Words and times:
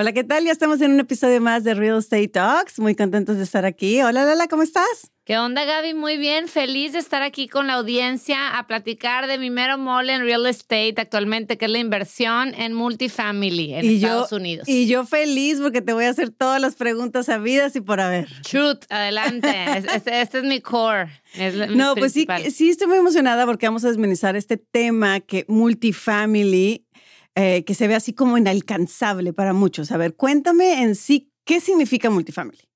Hola, 0.00 0.12
¿qué 0.12 0.22
tal? 0.22 0.44
Ya 0.44 0.52
estamos 0.52 0.80
en 0.80 0.92
un 0.92 1.00
episodio 1.00 1.40
más 1.40 1.64
de 1.64 1.74
Real 1.74 1.98
Estate 1.98 2.28
Talks. 2.28 2.78
Muy 2.78 2.94
contentos 2.94 3.36
de 3.36 3.42
estar 3.42 3.64
aquí. 3.64 4.00
Hola, 4.00 4.24
Lala, 4.24 4.46
¿cómo 4.46 4.62
estás? 4.62 5.10
¿Qué 5.24 5.36
onda, 5.36 5.64
Gaby? 5.64 5.92
Muy 5.92 6.16
bien, 6.16 6.46
feliz 6.46 6.92
de 6.92 7.00
estar 7.00 7.22
aquí 7.22 7.48
con 7.48 7.66
la 7.66 7.74
audiencia 7.74 8.56
a 8.56 8.66
platicar 8.68 9.26
de 9.26 9.36
mi 9.38 9.50
mero 9.50 9.76
mole 9.76 10.14
en 10.14 10.22
real 10.22 10.46
estate 10.46 10.94
actualmente, 10.98 11.58
que 11.58 11.64
es 11.64 11.70
la 11.70 11.80
inversión 11.80 12.54
en 12.54 12.72
multifamily 12.74 13.74
en 13.74 13.90
Estados 13.90 14.32
Unidos. 14.32 14.68
Y 14.68 14.86
yo 14.86 15.04
feliz 15.04 15.58
porque 15.60 15.82
te 15.82 15.92
voy 15.92 16.04
a 16.04 16.10
hacer 16.10 16.30
todas 16.30 16.62
las 16.62 16.76
preguntas 16.76 17.26
sabidas 17.26 17.74
y 17.74 17.80
por 17.80 18.00
haber. 18.00 18.28
Shoot, 18.42 18.86
adelante. 18.90 19.48
este, 19.94 20.22
este, 20.22 20.38
es 20.38 20.44
mi 20.44 20.60
core. 20.60 21.10
no, 21.70 21.94
pues 21.96 22.12
sí, 22.12 22.26
sí 22.50 22.70
estoy 22.70 22.86
muy 22.86 22.98
emocionada 22.98 23.44
porque 23.44 23.66
vamos 23.66 23.84
a 23.84 23.88
desmenuzar 23.88 24.36
este 24.36 24.56
tema 24.58 25.20
que 25.20 25.44
multifamily 25.48 26.86
eh, 27.40 27.62
que 27.64 27.74
se 27.74 27.86
ve 27.86 27.94
así 27.94 28.14
como 28.14 28.36
inalcanzable 28.36 29.32
para 29.32 29.52
muchos. 29.52 29.92
A 29.92 29.96
ver, 29.96 30.16
cuéntame 30.16 30.82
en 30.82 30.96
sí, 30.96 31.30
¿qué 31.44 31.60
significa 31.60 32.10
multifamily? 32.10 32.68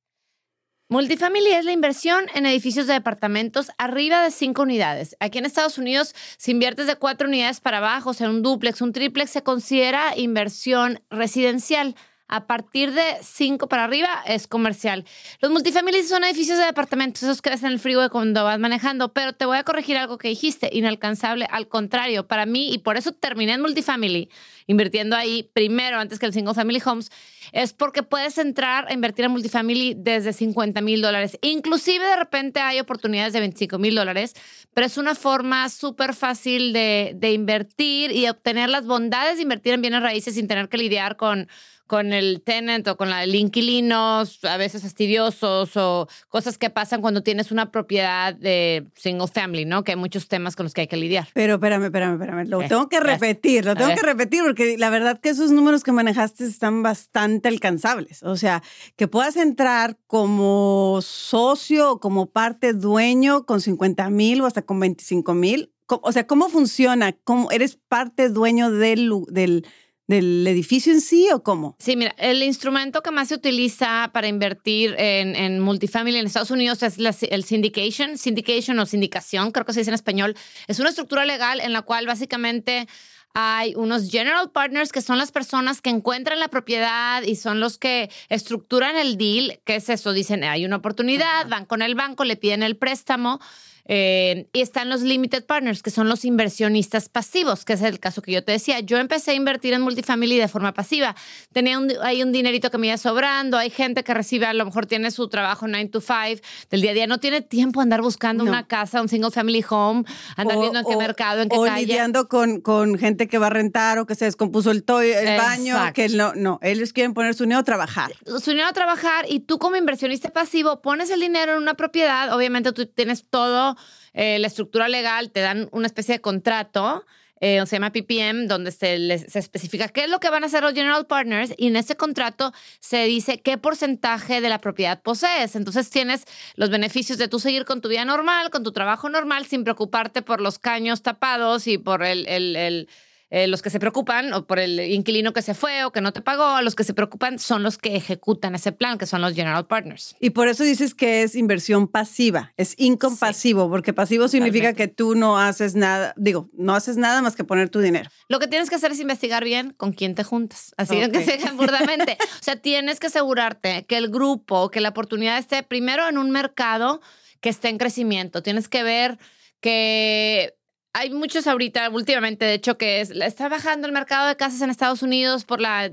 Multifamily 0.89 1.51
es 1.51 1.65
la 1.65 1.73
inversión 1.73 2.27
en 2.33 2.47
edificios 2.47 2.87
de 2.87 2.93
departamentos 2.93 3.73
arriba 3.77 4.23
de 4.23 4.31
cinco 4.31 4.63
unidades. 4.63 5.17
Aquí 5.19 5.39
en 5.39 5.47
Estados 5.47 5.79
Unidos, 5.79 6.15
si 6.37 6.53
inviertes 6.53 6.87
de 6.87 6.95
cuatro 6.95 7.27
unidades 7.27 7.59
para 7.61 7.79
abajo, 7.79 8.11
o 8.11 8.15
sea, 8.15 8.31
un 8.31 8.43
duplex, 8.43 8.81
un 8.83 8.93
triplex, 8.93 9.33
se 9.33 9.43
considera 9.43 10.17
inversión 10.17 11.03
residencial. 11.11 11.97
A 12.33 12.47
partir 12.47 12.95
de 12.95 13.19
cinco 13.21 13.69
para 13.69 13.85
arriba 13.85 14.09
es 14.27 14.47
comercial. 14.47 15.05
Los 15.43 15.53
multifamilies 15.53 16.09
son 16.09 16.25
edificios 16.25 16.57
de 16.57 16.65
departamentos, 16.65 17.23
esos 17.23 17.43
que 17.43 17.51
ves 17.51 17.63
en 17.63 17.71
el 17.71 17.79
frío 17.79 18.09
cuando 18.09 18.43
vas 18.43 18.59
manejando, 18.59 19.13
pero 19.13 19.35
te 19.35 19.45
voy 19.45 19.59
a 19.59 19.65
corregir 19.65 19.99
algo 19.99 20.17
que 20.17 20.29
dijiste, 20.29 20.71
inalcanzable. 20.73 21.47
Al 21.51 21.69
contrario, 21.69 22.27
para 22.27 22.47
mí, 22.47 22.73
y 22.73 22.79
por 22.79 22.97
eso 22.97 23.13
terminé 23.13 23.53
en 23.53 23.61
multifamily, 23.61 24.31
invirtiendo 24.67 25.15
ahí 25.15 25.51
primero 25.53 25.99
antes 25.99 26.19
que 26.19 26.25
el 26.25 26.33
single 26.33 26.55
family 26.55 26.81
homes, 26.83 27.13
es 27.53 27.75
porque 27.75 28.03
puedes 28.03 28.39
entrar 28.39 28.87
a 28.89 28.95
invertir 28.95 29.27
en 29.27 29.33
multifamily 29.33 29.95
desde 29.99 30.33
50 30.33 30.81
mil 30.81 31.03
dólares. 31.03 31.37
Inclusive 31.43 32.03
de 32.03 32.17
repente 32.17 32.61
hay 32.61 32.81
oportunidades 32.81 33.35
de 33.35 33.41
25 33.41 33.79
mil 33.79 33.95
dólares, 33.95 34.33
pero 34.73 34.87
es 34.87 34.97
una 34.97 35.15
forma 35.15 35.69
súper 35.69 36.15
fácil 36.15 36.73
de, 36.73 37.13
de 37.15 37.33
invertir 37.33 38.11
y 38.11 38.27
obtener 38.27 38.71
las 38.71 38.87
bondades 38.87 39.37
de 39.37 39.43
invertir 39.43 39.75
en 39.75 39.83
bienes 39.83 40.03
raíces 40.03 40.35
sin 40.35 40.49
tener 40.49 40.71
que 40.71 40.79
lidiar 40.79 41.19
con 41.19 41.47
con 41.93 42.15
el 42.15 42.41
tenant 42.43 42.89
o 42.89 42.97
con 42.97 43.11
el 43.11 43.35
inquilino, 43.35 44.23
a 44.45 44.57
veces 44.57 44.81
fastidiosos 44.81 45.77
o 45.77 46.09
cosas 46.31 46.57
que 46.57 46.71
pasan 46.71 47.03
cuando 47.03 47.23
tienes 47.23 47.53
una 47.53 47.71
propiedad 47.71 48.35
de 48.35 48.87
single 48.95 49.27
family, 49.27 49.67
¿no? 49.67 49.85
Que 49.85 49.93
hay 49.93 49.99
muchos 49.99 50.27
temas 50.27 50.57
con 50.57 50.65
los 50.65 50.73
que 50.73 50.81
hay 50.81 50.87
que 50.87 50.97
lidiar. 50.97 51.29
Pero 51.35 51.57
espérame, 51.57 51.85
espérame, 51.85 52.15
espérame. 52.15 52.49
Lo 52.49 52.61
tengo 52.61 52.89
que 52.89 52.99
repetir, 52.99 53.67
lo 53.67 53.77
tengo 53.77 53.95
que 53.95 54.07
repetir 54.07 54.41
porque 54.43 54.79
la 54.79 54.89
verdad 54.89 55.21
que 55.21 55.29
esos 55.29 55.51
números 55.51 55.85
que 55.85 55.93
manejaste 55.93 56.47
están 56.47 56.83
bastante 56.83 57.49
alcanzables. 57.49 58.23
O 58.23 58.39
sea, 58.39 58.63
que 58.97 59.07
puedas 59.07 59.37
entrar 59.37 59.99
como 60.07 61.01
socio 61.03 61.93
o 61.93 62.01
como 62.01 62.31
parte 62.31 62.73
dueño 62.73 63.45
con 63.45 63.61
50 63.61 64.09
mil 64.09 64.41
o 64.41 64.47
hasta 64.47 64.63
con 64.63 64.81
25 64.81 65.35
mil. 65.35 65.71
O 65.89 66.11
sea, 66.11 66.27
¿cómo 66.27 66.49
funciona? 66.49 67.13
¿Cómo 67.13 67.51
eres 67.51 67.77
parte 67.77 68.31
dueño 68.31 68.71
del, 68.71 69.11
del 69.29 69.67
del 70.07 70.47
edificio 70.47 70.93
en 70.93 71.01
sí 71.01 71.29
o 71.33 71.43
cómo? 71.43 71.77
Sí, 71.79 71.97
mira, 71.97 72.15
el 72.19 72.43
instrumento 72.43 73.03
que 73.03 73.11
más 73.11 73.29
se 73.29 73.35
utiliza 73.35 74.11
para 74.13 74.29
invertir 74.29 74.95
en, 74.99 75.37
en 75.37 75.61
multifamily 75.61 76.19
en 76.19 76.27
Estados 76.27 76.51
Unidos 76.51 76.83
es 76.83 76.99
el 76.99 77.45
syndication, 77.45 78.19
syndication 78.19 78.79
o 78.79 78.87
sindicación, 78.87 79.53
creo 79.53 79.65
que 79.65 79.73
se 79.73 79.81
dice 79.81 79.91
en 79.91 79.95
español. 79.95 80.37
Es 80.67 80.79
una 80.81 80.91
estructura 80.91 81.25
legal 81.25 81.61
en 81.61 81.73
la 81.73 81.83
cual 81.83 82.07
básicamente 82.07 82.87
hay 83.35 83.75
unos 83.77 84.11
general 84.11 84.51
partners 84.51 84.93
que 84.93 85.01
son 85.01 85.19
las 85.19 85.33
personas 85.33 85.81
que 85.81 85.91
encuentran 85.91 86.39
la 86.39 86.49
propiedad 86.49 87.23
y 87.23 87.37
son 87.37 87.61
los 87.61 87.79
que 87.79 88.11
estructuran 88.29 88.97
el 88.97 89.17
deal. 89.17 89.61
¿Qué 89.65 89.77
es 89.77 89.89
eso? 89.89 90.13
Dicen, 90.13 90.45
hay 90.45 90.67
una 90.67 90.77
oportunidad, 90.77 91.49
van 91.49 91.65
con 91.65 91.81
el 91.81 91.95
banco, 91.95 92.25
le 92.25 92.37
piden 92.37 92.63
el 92.63 92.77
préstamo 92.77 93.41
eh, 93.87 94.49
y 94.53 94.61
están 94.61 94.89
los 94.89 95.03
limited 95.03 95.45
partners, 95.45 95.83
que 95.83 95.91
son 95.91 96.09
los 96.09 96.25
inversionistas 96.25 97.09
pasivos, 97.09 97.65
que 97.65 97.73
es 97.73 97.83
el 97.83 97.99
caso 97.99 98.23
que 98.23 98.33
yo 98.33 98.45
te 98.45 98.53
decía. 98.53 98.81
Yo 98.81 98.99
empecé 98.99 99.33
a 99.33 99.35
invertir 99.35 99.75
en 99.75 99.83
multifamily 99.83 100.39
de 100.39 100.49
forma 100.49 100.73
pasiva. 100.73 101.17
Tenía 101.53 101.79
un, 101.79 101.93
hay 102.03 102.23
un 102.23 102.33
dinerito 102.33 102.71
que 102.71 102.79
me 102.79 102.89
iba 102.89 102.97
sobrando, 102.97 103.57
hay 103.57 103.71
gente 103.71 104.05
que 104.05 104.15
recibe, 104.15 104.47
a 104.47 104.55
lo 104.55 104.65
mejor 104.65 104.87
tiene 104.87 105.11
su 105.11 105.29
trabajo 105.29 105.67
9 105.67 105.89
to 105.89 106.01
5 106.01 106.41
del 106.71 106.81
día 106.81 106.93
a 106.93 106.95
día, 106.95 107.07
no 107.07 107.19
tiene 107.19 107.43
tiempo 107.43 107.81
a 107.81 107.83
andar 107.83 108.03
buscando 108.03 108.45
una 108.45 108.67
casa, 108.67 109.03
un 109.03 109.09
single 109.09 109.31
family 109.31 109.65
home, 109.69 110.05
andar 110.37 110.59
viendo 110.59 110.79
en 110.79 110.85
qué 110.85 110.97
mercado, 110.97 111.43
en 111.43 111.49
qué 111.49 111.57
o 111.57 111.65
calle. 111.65 111.87
lidiando 111.87 112.29
con, 112.29 112.61
con 112.61 112.99
gente 112.99 113.27
que 113.27 113.39
va 113.39 113.49
a 113.49 113.51
rentar 113.51 113.99
o 113.99 114.07
que 114.07 114.15
se 114.15 114.27
descompuso 114.27 114.71
el, 114.71 114.85
toy, 114.85 115.11
el 115.11 115.39
baño, 115.39 115.77
que 115.93 116.09
no, 116.09 116.35
no, 116.35 116.59
ellos 116.63 116.93
quieren 116.93 117.15
poner 117.15 117.35
su 117.35 117.45
dinero 117.45 117.61
a 117.61 117.65
trabajar. 117.65 118.13
Su 118.27 118.51
dinero 118.51 118.69
a 118.69 118.73
trabajar 118.73 119.27
y 119.29 119.41
tú 119.41 119.59
como 119.59 119.77
inversionista 119.77 120.31
pasivo 120.31 120.83
pones 120.83 121.11
el 121.11 121.21
dinero 121.21 121.53
en 121.53 121.63
una 121.63 121.75
propiedad, 121.75 122.35
obviamente 122.35 122.73
tú 122.73 122.87
tienes 122.87 123.25
todo 123.29 123.72
eh, 124.13 124.39
la 124.39 124.47
estructura 124.47 124.89
legal, 124.89 125.31
te 125.31 125.41
dan 125.41 125.69
una 125.73 125.87
especie 125.87 126.15
de 126.15 126.21
contrato. 126.21 127.05
Eh, 127.41 127.61
se 127.67 127.75
llama 127.75 127.91
PPM, 127.91 128.47
donde 128.47 128.71
se, 128.71 128.99
les, 128.99 129.35
especifica 129.35 129.89
qué 129.89 130.05
es 130.05 130.11
lo 130.11 130.21
que 130.21 130.31
van 130.31 130.45
a 130.45 130.47
hacer 130.47 130.63
los 130.63 130.75
general 130.75 131.07
partners 131.07 131.53
y 131.57 131.67
en 131.67 131.75
ese 131.75 131.97
contrato 131.97 132.53
se 132.79 133.05
dice 133.07 133.41
qué 133.41 133.59
porcentaje 133.59 134.41
de 134.41 134.49
la 134.49 134.61
propiedad 134.61 135.03
posees. 135.03 135.57
Entonces 135.57 135.91
tienes 135.91 136.25
los 136.55 136.71
beneficios 136.71 137.19
de 137.19 137.27
tú 137.27 137.41
seguir 137.41 137.65
con 137.65 137.81
tu 137.81 137.89
vida 137.89 138.05
normal, 138.05 138.51
con 138.51 138.63
tu 138.63 138.71
trabajo 138.71 139.09
normal, 139.09 139.45
sin 139.47 139.65
preocuparte 139.65 140.23
por 140.23 140.41
los 140.41 140.61
caños 140.61 141.03
tapados 141.03 141.67
y 141.67 141.79
por 141.79 142.05
el 142.05 142.87
eh, 143.35 143.47
los 143.47 143.63
que 143.63 143.71
se 143.71 143.81
preocupan 143.81 144.35
o 144.35 144.47
por 144.47 144.59
el 144.59 144.79
inquilino 144.79 145.33
que 145.33 145.41
se 145.41 145.55
fue 145.55 145.87
o 145.87 145.91
que 145.91 146.03
no 146.03 146.13
te 146.13 146.21
pagó, 146.21 146.61
los 146.61 146.75
que 146.75 146.85
se 146.85 146.93
preocupan 146.93 147.39
son 147.39 147.63
los 147.63 147.79
que 147.79 147.97
ejecutan 147.97 148.55
ese 148.55 148.73
plan, 148.73 148.99
que 148.99 149.07
son 149.07 149.23
los 149.23 149.33
general 149.33 149.67
partners. 149.67 150.15
Y 150.21 150.31
por 150.31 150.49
eso 150.49 150.65
dices 150.65 150.95
que 150.95 151.23
es 151.23 151.35
inversión 151.35 151.89
pasiva, 151.89 152.53
es 152.59 152.75
incompasivo, 152.77 153.71
porque 153.71 153.95
pasivo 153.95 154.29
significa 154.29 154.75
que 154.75 154.87
tú 154.87 155.15
no 155.15 155.39
haces 155.39 155.75
nada, 155.75 156.13
digo, 156.19 156.51
no 156.53 156.75
haces 156.75 156.99
nada 156.99 157.23
más 157.23 157.35
que 157.35 157.43
poner 157.43 157.71
tu 157.71 157.81
dinero. 157.81 158.11
Lo 158.29 158.39
que 158.39 158.49
tienes 158.49 158.69
que 158.69 158.77
hacer 158.77 158.93
es 158.93 159.01
investigar 159.01 159.45
bien 159.45 159.73
con 159.79 159.95
quién 159.95 160.15
te 160.15 160.25
juntas, 160.25 160.75
así 160.77 160.97
que 161.11 161.25
se 161.25 161.39
burdamente. 161.53 162.19
o 162.21 162.43
sea, 162.43 162.57
tienes 162.57 163.01
que 163.01 163.07
asegurarte 163.07 163.87
que 163.87 163.97
el 163.97 164.11
grupo, 164.11 164.71
que 164.71 164.83
la 164.83 164.91
oportunidad 164.91 165.39
esté 165.39 165.63
primero 165.63 166.07
en 166.07 166.19
un 166.19 166.31
mercado 166.31 167.01
que 167.41 167.49
esté 167.49 167.71
en 167.71 167.79
crecimiento. 167.79 168.43
Tienes 168.43 168.69
que 168.69 168.83
ver 168.83 169.19
que 169.63 170.55
hay 170.93 171.11
muchos 171.11 171.47
ahorita, 171.47 171.89
últimamente, 171.91 172.45
de 172.45 172.55
hecho, 172.55 172.77
que 172.77 173.01
está 173.01 173.49
bajando 173.49 173.87
el 173.87 173.93
mercado 173.93 174.29
de 174.29 174.37
casas 174.37 174.61
en 174.61 174.71
Estados 174.71 175.03
Unidos 175.03 175.45
por 175.45 175.61
la 175.61 175.91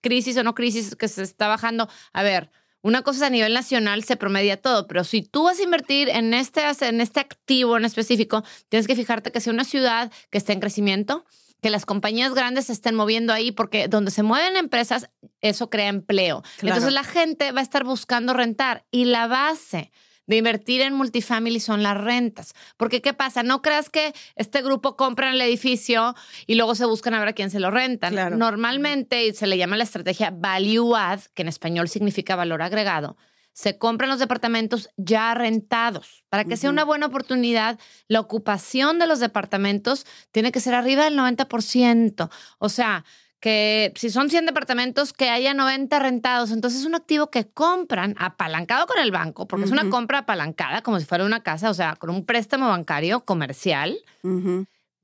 crisis 0.00 0.36
o 0.36 0.42
no 0.42 0.54
crisis 0.54 0.96
que 0.96 1.08
se 1.08 1.22
está 1.22 1.46
bajando. 1.46 1.88
A 2.12 2.22
ver, 2.22 2.50
una 2.82 3.02
cosa 3.02 3.18
es 3.18 3.22
a 3.22 3.30
nivel 3.30 3.54
nacional, 3.54 4.02
se 4.02 4.16
promedia 4.16 4.60
todo, 4.60 4.88
pero 4.88 5.04
si 5.04 5.22
tú 5.22 5.44
vas 5.44 5.60
a 5.60 5.62
invertir 5.62 6.08
en 6.08 6.34
este, 6.34 6.62
en 6.80 7.00
este 7.00 7.20
activo 7.20 7.76
en 7.76 7.84
específico, 7.84 8.42
tienes 8.68 8.88
que 8.88 8.96
fijarte 8.96 9.30
que 9.30 9.40
sea 9.40 9.52
una 9.52 9.64
ciudad 9.64 10.10
que 10.30 10.38
esté 10.38 10.52
en 10.52 10.60
crecimiento, 10.60 11.24
que 11.62 11.70
las 11.70 11.86
compañías 11.86 12.34
grandes 12.34 12.66
se 12.66 12.72
estén 12.72 12.96
moviendo 12.96 13.32
ahí, 13.32 13.52
porque 13.52 13.86
donde 13.86 14.10
se 14.10 14.24
mueven 14.24 14.56
empresas, 14.56 15.08
eso 15.40 15.70
crea 15.70 15.88
empleo. 15.88 16.42
Entonces 16.60 16.92
la 16.92 17.04
gente 17.04 17.52
va 17.52 17.60
a 17.60 17.62
estar 17.62 17.84
buscando 17.84 18.32
rentar 18.32 18.84
y 18.90 19.04
la 19.04 19.28
base 19.28 19.92
de 20.26 20.36
invertir 20.36 20.80
en 20.80 20.94
multifamily 20.94 21.60
son 21.60 21.82
las 21.82 21.96
rentas. 21.96 22.54
Porque, 22.76 23.02
¿qué 23.02 23.14
pasa? 23.14 23.42
No 23.42 23.62
creas 23.62 23.90
que 23.90 24.12
este 24.36 24.62
grupo 24.62 24.96
compra 24.96 25.30
el 25.30 25.40
edificio 25.40 26.14
y 26.46 26.54
luego 26.54 26.74
se 26.74 26.84
buscan 26.84 27.14
a 27.14 27.20
ver 27.20 27.28
a 27.28 27.32
quién 27.32 27.50
se 27.50 27.60
lo 27.60 27.70
rentan. 27.70 28.38
Normalmente 28.38 29.32
se 29.34 29.46
le 29.46 29.58
llama 29.58 29.76
la 29.76 29.84
estrategia 29.84 30.30
value 30.30 30.94
add, 30.96 31.20
que 31.34 31.42
en 31.42 31.48
español 31.48 31.88
significa 31.88 32.36
valor 32.36 32.62
agregado. 32.62 33.16
Se 33.54 33.76
compran 33.76 34.08
los 34.08 34.18
departamentos 34.18 34.88
ya 34.96 35.34
rentados. 35.34 36.24
Para 36.30 36.44
que 36.44 36.56
sea 36.56 36.70
una 36.70 36.84
buena 36.84 37.06
oportunidad, 37.06 37.78
la 38.08 38.20
ocupación 38.20 38.98
de 38.98 39.06
los 39.06 39.20
departamentos 39.20 40.06
tiene 40.30 40.52
que 40.52 40.60
ser 40.60 40.74
arriba 40.74 41.04
del 41.04 41.18
90%. 41.18 42.30
O 42.58 42.68
sea, 42.70 43.04
que 43.42 43.92
si 43.96 44.08
son 44.08 44.30
100 44.30 44.46
departamentos, 44.46 45.12
que 45.12 45.28
haya 45.28 45.52
90 45.52 45.98
rentados. 45.98 46.52
Entonces 46.52 46.78
es 46.78 46.86
un 46.86 46.94
activo 46.94 47.28
que 47.28 47.48
compran 47.48 48.14
apalancado 48.16 48.86
con 48.86 49.00
el 49.00 49.10
banco, 49.10 49.48
porque 49.48 49.64
es 49.64 49.72
una 49.72 49.90
compra 49.90 50.18
apalancada, 50.18 50.82
como 50.82 51.00
si 51.00 51.06
fuera 51.06 51.24
una 51.24 51.42
casa, 51.42 51.68
o 51.68 51.74
sea, 51.74 51.96
con 51.96 52.10
un 52.10 52.24
préstamo 52.24 52.68
bancario 52.68 53.24
comercial. 53.24 53.98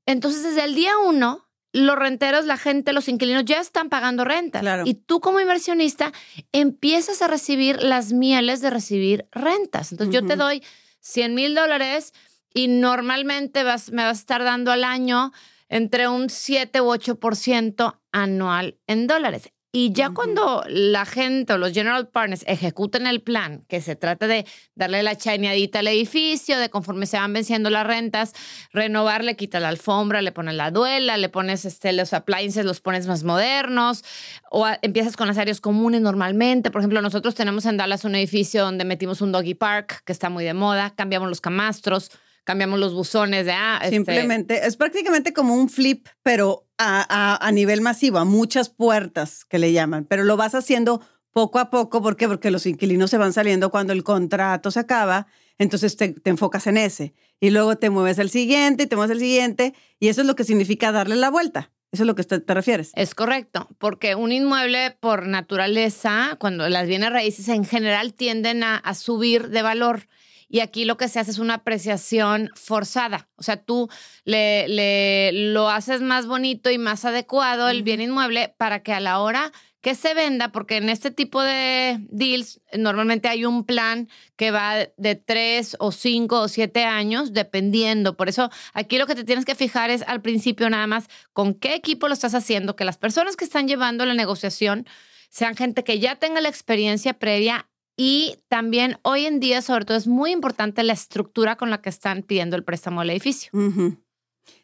Entonces 0.05 0.43
desde 0.43 0.63
el 0.63 0.73
día 0.73 0.97
uno, 1.05 1.49
los 1.73 1.97
renteros, 1.97 2.45
la 2.45 2.55
gente, 2.55 2.93
los 2.93 3.09
inquilinos 3.09 3.43
ya 3.43 3.59
están 3.59 3.89
pagando 3.89 4.23
renta. 4.23 4.61
Claro. 4.61 4.83
Y 4.85 4.93
tú 4.93 5.19
como 5.19 5.41
inversionista 5.41 6.13
empiezas 6.53 7.21
a 7.21 7.27
recibir 7.27 7.83
las 7.83 8.13
mieles 8.13 8.61
de 8.61 8.69
recibir 8.69 9.27
rentas. 9.33 9.91
Entonces 9.91 10.15
yo 10.15 10.25
te 10.25 10.37
doy 10.37 10.63
100 11.01 11.35
mil 11.35 11.55
dólares 11.55 12.13
y 12.53 12.69
normalmente 12.69 13.65
vas, 13.65 13.91
me 13.91 14.03
vas 14.03 14.17
a 14.17 14.21
estar 14.21 14.45
dando 14.45 14.71
al 14.71 14.85
año 14.85 15.33
entre 15.67 16.07
un 16.07 16.29
7 16.29 16.79
u 16.79 16.85
8% 16.85 17.98
anual 18.11 18.77
en 18.87 19.07
dólares. 19.07 19.51
Y 19.71 19.93
ya 19.93 20.07
Ujú. 20.07 20.15
cuando 20.15 20.63
la 20.67 21.05
gente 21.05 21.53
o 21.53 21.59
los 21.59 21.73
general 21.73 22.07
partners 22.07 22.43
ejecuten 22.47 23.05
el 23.05 23.21
plan, 23.21 23.65
que 23.67 23.81
se 23.81 23.95
trata 23.95 24.25
de 24.25 24.47
darle 24.73 25.03
la 25.03 25.15
chaneadita 25.15 25.77
al 25.79 25.87
edificio, 25.89 26.57
de 26.57 26.71
conforme 26.71 27.05
se 27.05 27.17
van 27.17 27.33
venciendo 27.33 27.69
las 27.69 27.85
rentas, 27.85 28.33
renovar, 28.73 29.23
le 29.23 29.35
quitas 29.35 29.61
la 29.61 29.67
alfombra, 29.69 30.23
le 30.23 30.31
pones 30.31 30.55
la 30.55 30.71
duela, 30.71 31.17
le 31.17 31.29
pones 31.29 31.65
este, 31.65 31.93
los 31.93 32.13
appliances, 32.13 32.65
los 32.65 32.81
pones 32.81 33.05
más 33.05 33.23
modernos, 33.23 34.03
o 34.49 34.65
a- 34.65 34.79
empiezas 34.81 35.15
con 35.15 35.27
las 35.27 35.37
áreas 35.37 35.61
comunes 35.61 36.01
normalmente. 36.01 36.71
Por 36.71 36.81
ejemplo, 36.81 37.03
nosotros 37.03 37.35
tenemos 37.35 37.67
en 37.67 37.77
Dallas 37.77 38.05
un 38.05 38.15
edificio 38.15 38.63
donde 38.63 38.85
metimos 38.85 39.21
un 39.21 39.31
doggy 39.31 39.53
park, 39.53 40.01
que 40.03 40.13
está 40.13 40.31
muy 40.31 40.45
de 40.45 40.55
moda, 40.55 40.95
cambiamos 40.95 41.29
los 41.29 41.41
camastros, 41.41 42.09
cambiamos 42.49 42.79
los 42.79 42.95
buzones 42.95 43.45
de... 43.45 43.51
Ah, 43.51 43.79
este, 43.83 43.97
Simplemente, 43.97 44.65
es 44.65 44.75
prácticamente 44.75 45.33
como 45.33 45.53
un 45.53 45.69
flip, 45.69 46.07
pero 46.23 46.65
a, 46.79 47.05
a- 47.07 47.45
a 47.47 47.51
nivel 47.51 47.81
masivo, 47.81 48.17
a 48.17 48.25
muchas 48.25 48.69
puertas 48.69 49.45
que 49.45 49.59
le 49.59 49.71
llaman, 49.71 50.05
pero 50.05 50.23
lo 50.23 50.35
vas 50.35 50.55
haciendo 50.55 50.99
poco 51.31 51.59
a 51.59 51.69
poco. 51.69 52.01
¿Por 52.01 52.15
qué? 52.17 52.27
Porque 52.27 52.49
los 52.49 52.65
inquilinos 52.65 53.11
se 53.11 53.19
van 53.19 53.33
saliendo 53.33 53.69
cuando 53.69 53.93
el 53.93 54.03
contrato 54.03 54.71
se 54.71 54.79
acaba, 54.79 55.27
entonces 55.59 55.95
te, 55.95 56.09
te 56.13 56.31
enfocas 56.31 56.65
en 56.65 56.77
ese 56.77 57.13
y 57.39 57.51
luego 57.51 57.75
te 57.77 57.91
mueves 57.91 58.17
al 58.17 58.31
siguiente 58.31 58.83
y 58.85 58.87
te 58.87 58.95
mueves 58.95 59.11
al 59.11 59.19
siguiente 59.19 59.75
y 59.99 60.07
eso 60.07 60.21
es 60.21 60.27
lo 60.27 60.35
que 60.35 60.43
significa 60.43 60.91
darle 60.91 61.17
la 61.17 61.29
vuelta. 61.29 61.69
Eso 61.91 62.03
es 62.03 62.07
lo 62.07 62.15
que 62.15 62.23
te, 62.23 62.39
te 62.39 62.53
refieres. 62.55 62.91
Es 62.95 63.13
correcto, 63.13 63.67
porque 63.77 64.15
un 64.15 64.31
inmueble 64.31 64.97
por 64.99 65.27
naturaleza, 65.27 66.35
cuando 66.39 66.67
las 66.69 66.87
bienes 66.87 67.11
raíces 67.11 67.47
en 67.49 67.63
general 67.65 68.13
tienden 68.15 68.63
a, 68.63 68.77
a 68.77 68.93
subir 68.95 69.49
de 69.49 69.61
valor. 69.61 70.07
Y 70.49 70.61
aquí 70.61 70.83
lo 70.83 70.97
que 70.97 71.07
se 71.07 71.19
hace 71.19 71.31
es 71.31 71.37
una 71.39 71.55
apreciación 71.55 72.49
forzada. 72.55 73.29
O 73.35 73.43
sea, 73.43 73.57
tú 73.63 73.87
le, 74.25 74.67
le- 74.67 75.31
lo 75.31 75.69
haces 75.69 76.01
más 76.01 76.25
bonito 76.25 76.71
y 76.71 76.77
más 76.79 77.05
adecuado 77.05 77.69
el 77.69 77.83
bien 77.83 78.01
inmueble 78.01 78.53
para 78.57 78.81
que 78.81 78.91
a 78.93 78.99
la 78.99 79.19
hora 79.19 79.51
que 79.81 79.95
se 79.95 80.13
venda, 80.13 80.51
porque 80.51 80.75
en 80.75 80.89
este 80.89 81.09
tipo 81.09 81.41
de 81.41 81.99
deals 82.09 82.59
normalmente 82.77 83.29
hay 83.29 83.45
un 83.45 83.63
plan 83.63 84.09
que 84.35 84.51
va 84.51 84.73
de 84.97 85.15
tres 85.15 85.77
o 85.79 85.93
cinco 85.93 86.41
o 86.41 86.47
siete 86.49 86.83
años, 86.83 87.31
dependiendo. 87.31 88.17
Por 88.17 88.27
eso 88.27 88.49
aquí 88.73 88.97
lo 88.97 89.07
que 89.07 89.15
te 89.15 89.23
tienes 89.23 89.45
que 89.45 89.55
fijar 89.55 89.89
es 89.89 90.01
al 90.01 90.21
principio 90.21 90.69
nada 90.69 90.85
más 90.87 91.07
con 91.31 91.53
qué 91.53 91.75
equipo 91.75 92.07
lo 92.09 92.13
estás 92.13 92.35
haciendo, 92.35 92.75
que 92.75 92.83
las 92.83 92.97
personas 92.97 93.37
que 93.37 93.45
están 93.45 93.69
llevando 93.69 94.05
la 94.05 94.15
negociación 94.15 94.85
sean 95.29 95.55
gente 95.55 95.83
que 95.85 95.99
ya 95.99 96.15
tenga 96.15 96.41
la 96.41 96.49
experiencia 96.49 97.13
previa 97.13 97.68
y 98.01 98.37
también 98.47 98.97
hoy 99.01 99.25
en 99.25 99.41
día, 99.41 99.61
sobre 99.61 99.83
todo, 99.83 99.97
es 99.97 100.07
muy 100.07 100.31
importante 100.31 100.83
la 100.83 100.93
estructura 100.93 101.57
con 101.57 101.69
la 101.69 101.81
que 101.81 101.89
están 101.89 102.23
pidiendo 102.23 102.55
el 102.55 102.63
préstamo 102.63 103.01
del 103.01 103.09
edificio. 103.09 103.51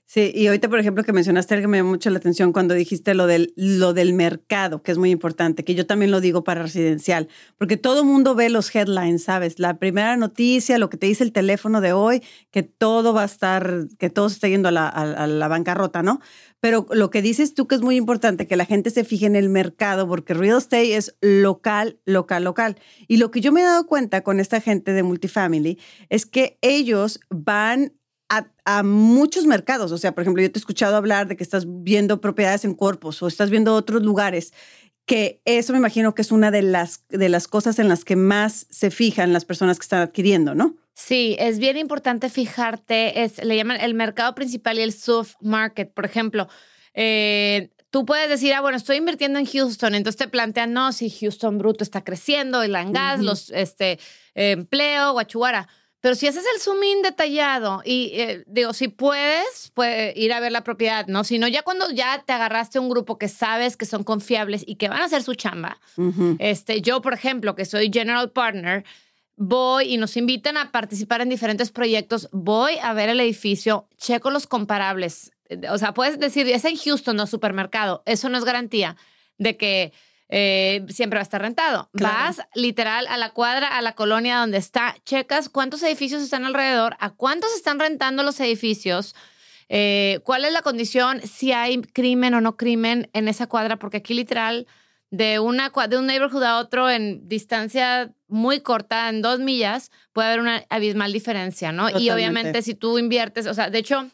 Sí, 0.07 0.31
y 0.35 0.45
ahorita, 0.45 0.69
por 0.69 0.77
ejemplo, 0.79 1.03
que 1.03 1.11
mencionaste 1.13 1.55
algo 1.55 1.63
que 1.63 1.67
me 1.67 1.77
llamó 1.77 1.89
mucho 1.89 2.11
la 2.11 2.19
atención 2.19 2.53
cuando 2.53 2.75
dijiste 2.75 3.15
lo 3.15 3.25
del, 3.25 3.53
lo 3.55 3.91
del 3.93 4.13
mercado, 4.13 4.83
que 4.83 4.91
es 4.91 4.99
muy 4.99 5.09
importante, 5.09 5.63
que 5.63 5.73
yo 5.73 5.87
también 5.87 6.11
lo 6.11 6.21
digo 6.21 6.43
para 6.43 6.61
residencial, 6.61 7.27
porque 7.57 7.75
todo 7.75 8.03
mundo 8.05 8.35
ve 8.35 8.49
los 8.49 8.73
headlines, 8.75 9.23
¿sabes? 9.23 9.57
La 9.59 9.79
primera 9.79 10.15
noticia, 10.15 10.77
lo 10.77 10.91
que 10.91 10.97
te 10.97 11.07
dice 11.07 11.23
el 11.23 11.31
teléfono 11.31 11.81
de 11.81 11.93
hoy, 11.93 12.21
que 12.51 12.61
todo 12.61 13.13
va 13.15 13.23
a 13.23 13.25
estar, 13.25 13.87
que 13.97 14.11
todo 14.11 14.29
se 14.29 14.35
está 14.35 14.47
yendo 14.47 14.69
a 14.69 14.71
la, 14.71 14.87
a- 14.87 15.23
a 15.23 15.27
la 15.27 15.47
bancarrota, 15.47 16.03
¿no? 16.03 16.19
Pero 16.59 16.85
lo 16.91 17.09
que 17.09 17.23
dices 17.23 17.55
tú 17.55 17.67
que 17.67 17.73
es 17.73 17.81
muy 17.81 17.95
importante, 17.95 18.45
que 18.47 18.55
la 18.55 18.65
gente 18.65 18.91
se 18.91 19.05
fije 19.05 19.25
en 19.25 19.35
el 19.35 19.49
mercado, 19.49 20.07
porque 20.07 20.35
real 20.35 20.59
estate 20.59 20.95
es 20.97 21.15
local, 21.21 21.99
local, 22.05 22.43
local. 22.43 22.77
Y 23.07 23.17
lo 23.17 23.31
que 23.31 23.41
yo 23.41 23.51
me 23.51 23.61
he 23.61 23.63
dado 23.63 23.87
cuenta 23.87 24.21
con 24.21 24.39
esta 24.39 24.61
gente 24.61 24.93
de 24.93 25.01
multifamily 25.03 25.79
es 26.09 26.27
que 26.27 26.57
ellos 26.61 27.19
van 27.29 27.93
a, 28.30 28.48
a 28.66 28.83
muchos 28.83 29.45
mercados. 29.45 29.92
O 29.92 29.98
sea, 29.98 30.13
por 30.13 30.24
ejemplo, 30.24 30.42
yo 30.42 30.51
te 30.51 30.57
he 30.57 30.62
escuchado 30.62 30.95
hablar 30.95 31.27
de 31.27 31.36
que 31.36 31.44
estás 31.44 31.66
viendo 31.68 32.22
propiedades 32.22 32.66
en 32.66 32.74
Corpus 32.74 33.22
o 33.22 33.27
estás 33.27 33.50
viendo 33.50 33.75
otros 33.75 34.04
lugares, 34.04 34.54
que 35.06 35.42
eso 35.45 35.74
me 35.74 35.80
imagino 35.80 36.16
que 36.16 36.24
es 36.24 36.31
una 36.31 36.50
de 36.50 36.63
las, 36.63 37.06
de 37.10 37.30
las 37.30 37.48
cosas 37.48 37.77
en 37.77 37.88
las 37.89 38.04
que 38.04 38.16
más 38.16 38.66
se 38.69 38.89
fijan 38.89 39.33
las 39.33 39.45
personas 39.45 39.77
que 39.77 39.83
están 39.83 40.01
adquiriendo, 40.01 40.56
¿no? 40.56 40.75
Sí, 40.94 41.36
es 41.39 41.60
bien 41.60 41.77
importante 41.77 42.30
fijarte, 42.30 43.24
es, 43.24 43.44
le 43.44 43.57
llaman 43.57 43.81
el 43.81 43.94
mercado 43.94 44.33
principal 44.33 44.80
y 44.80 44.81
el 44.81 44.94
soft 44.94 45.36
market. 45.42 45.94
Por 45.94 46.06
ejemplo, 46.06 46.48
eh, 46.94 47.69
tú 47.92 48.06
puedes 48.06 48.30
decir, 48.30 48.54
ah, 48.54 48.62
bueno, 48.62 48.77
estoy 48.77 48.98
invirtiendo 48.98 49.38
en 49.38 49.45
Houston, 49.45 49.94
entonces 49.94 50.18
te 50.18 50.27
plantean, 50.27 50.74
no, 50.74 50.92
si 50.94 51.10
Houston 51.10 51.57
bruto 51.57 51.83
está 51.83 52.04
creciendo, 52.04 52.63
el 52.63 52.75
en 52.75 52.94
gas, 52.94 53.18
Ujú. 53.18 53.25
los 53.25 53.50
este, 53.51 54.00
eh, 54.36 54.51
empleo, 54.51 55.12
guachuara. 55.12 55.68
Pero 56.05 56.13
si 56.13 56.27
haces 56.27 56.43
el 56.53 56.61
zoom 56.61 56.83
in 56.83 57.01
detallado 57.01 57.81
y 57.83 58.11
eh, 58.13 58.43
digo, 58.45 58.73
si 58.73 58.89
puedes, 58.89 59.71
puede 59.73 60.13
ir 60.15 60.33
a 60.33 60.39
ver 60.39 60.51
la 60.51 60.63
propiedad, 60.63 61.07
¿no? 61.07 61.23
Si 61.23 61.39
no, 61.39 61.47
ya 61.47 61.63
cuando 61.63 61.89
ya 61.89 62.21
te 62.23 62.31
agarraste 62.31 62.77
un 62.77 62.89
grupo 62.89 63.17
que 63.17 63.27
sabes 63.27 63.75
que 63.75 63.87
son 63.87 64.03
confiables 64.03 64.63
y 64.67 64.75
que 64.75 64.87
van 64.87 65.01
a 65.01 65.05
hacer 65.05 65.23
su 65.23 65.33
chamba, 65.33 65.79
Ujú. 65.97 66.35
este, 66.37 66.83
yo, 66.83 67.01
por 67.01 67.15
ejemplo, 67.15 67.55
que 67.55 67.65
soy 67.65 67.89
general 67.91 68.29
partner, 68.29 68.85
voy 69.35 69.95
y 69.95 69.97
nos 69.97 70.15
invitan 70.15 70.57
a 70.57 70.71
participar 70.71 71.21
en 71.21 71.29
diferentes 71.29 71.71
proyectos, 71.71 72.29
voy 72.31 72.73
a 72.83 72.93
ver 72.93 73.09
el 73.09 73.19
edificio, 73.19 73.87
checo 73.97 74.29
los 74.29 74.45
comparables. 74.45 75.31
O 75.71 75.79
sea, 75.79 75.95
puedes 75.95 76.19
decir, 76.19 76.47
es 76.49 76.65
en 76.65 76.77
Houston, 76.77 77.15
no 77.15 77.25
supermercado. 77.25 78.03
Eso 78.05 78.29
no 78.29 78.37
es 78.37 78.45
garantía 78.45 78.95
de 79.39 79.57
que 79.57 79.91
eh, 80.30 80.86
siempre 80.89 81.18
va 81.18 81.22
a 81.22 81.24
estar 81.24 81.42
rentado. 81.42 81.89
Claro. 81.94 82.16
Vas 82.16 82.42
literal 82.56 83.06
a 83.07 83.18
la 83.18 83.30
cuadra, 83.31 83.77
a 83.77 83.81
la 83.81 83.94
colonia 83.94 84.38
donde 84.39 84.57
está, 84.57 84.95
checas 85.06 85.50
cuántos 85.50 85.83
edificios 85.83 86.22
están 86.22 86.45
alrededor, 86.45 86.95
a 87.00 87.12
cuántos 87.12 87.54
están 87.56 87.80
rentando 87.80 88.24
los 88.24 88.39
edificios, 88.39 89.16
eh, 89.69 90.19
cuál 90.24 90.45
es 90.45 90.51
la 90.54 90.62
condición, 90.62 91.22
si 91.22 91.51
hay 91.51 91.81
crimen 91.81 92.33
o 92.33 92.42
no 92.42 92.56
crimen 92.57 93.10
en 93.13 93.27
esa 93.27 93.48
cuadra, 93.48 93.77
porque 93.77 93.98
aquí 93.98 94.13
literal 94.13 94.68
de, 95.12 95.39
una, 95.39 95.72
de 95.88 95.98
un 95.98 96.07
neighborhood 96.07 96.44
a 96.44 96.57
otro 96.60 96.89
en 96.89 97.27
distancia 97.30 98.12
muy 98.27 98.60
corta, 98.62 99.07
en 99.10 99.22
dos 99.22 99.39
millas, 99.39 99.92
puede 100.12 100.27
haber 100.30 100.39
una 100.42 100.63
abismal 100.69 101.13
diferencia, 101.13 101.72
¿no? 101.72 101.89
Y 101.89 102.10
obviamente 102.10 102.62
si 102.63 102.74
tú 102.75 102.98
inviertes, 102.98 103.48
o 103.48 103.54
sea, 103.54 103.69
de 103.69 103.77
hecho, 103.80 104.10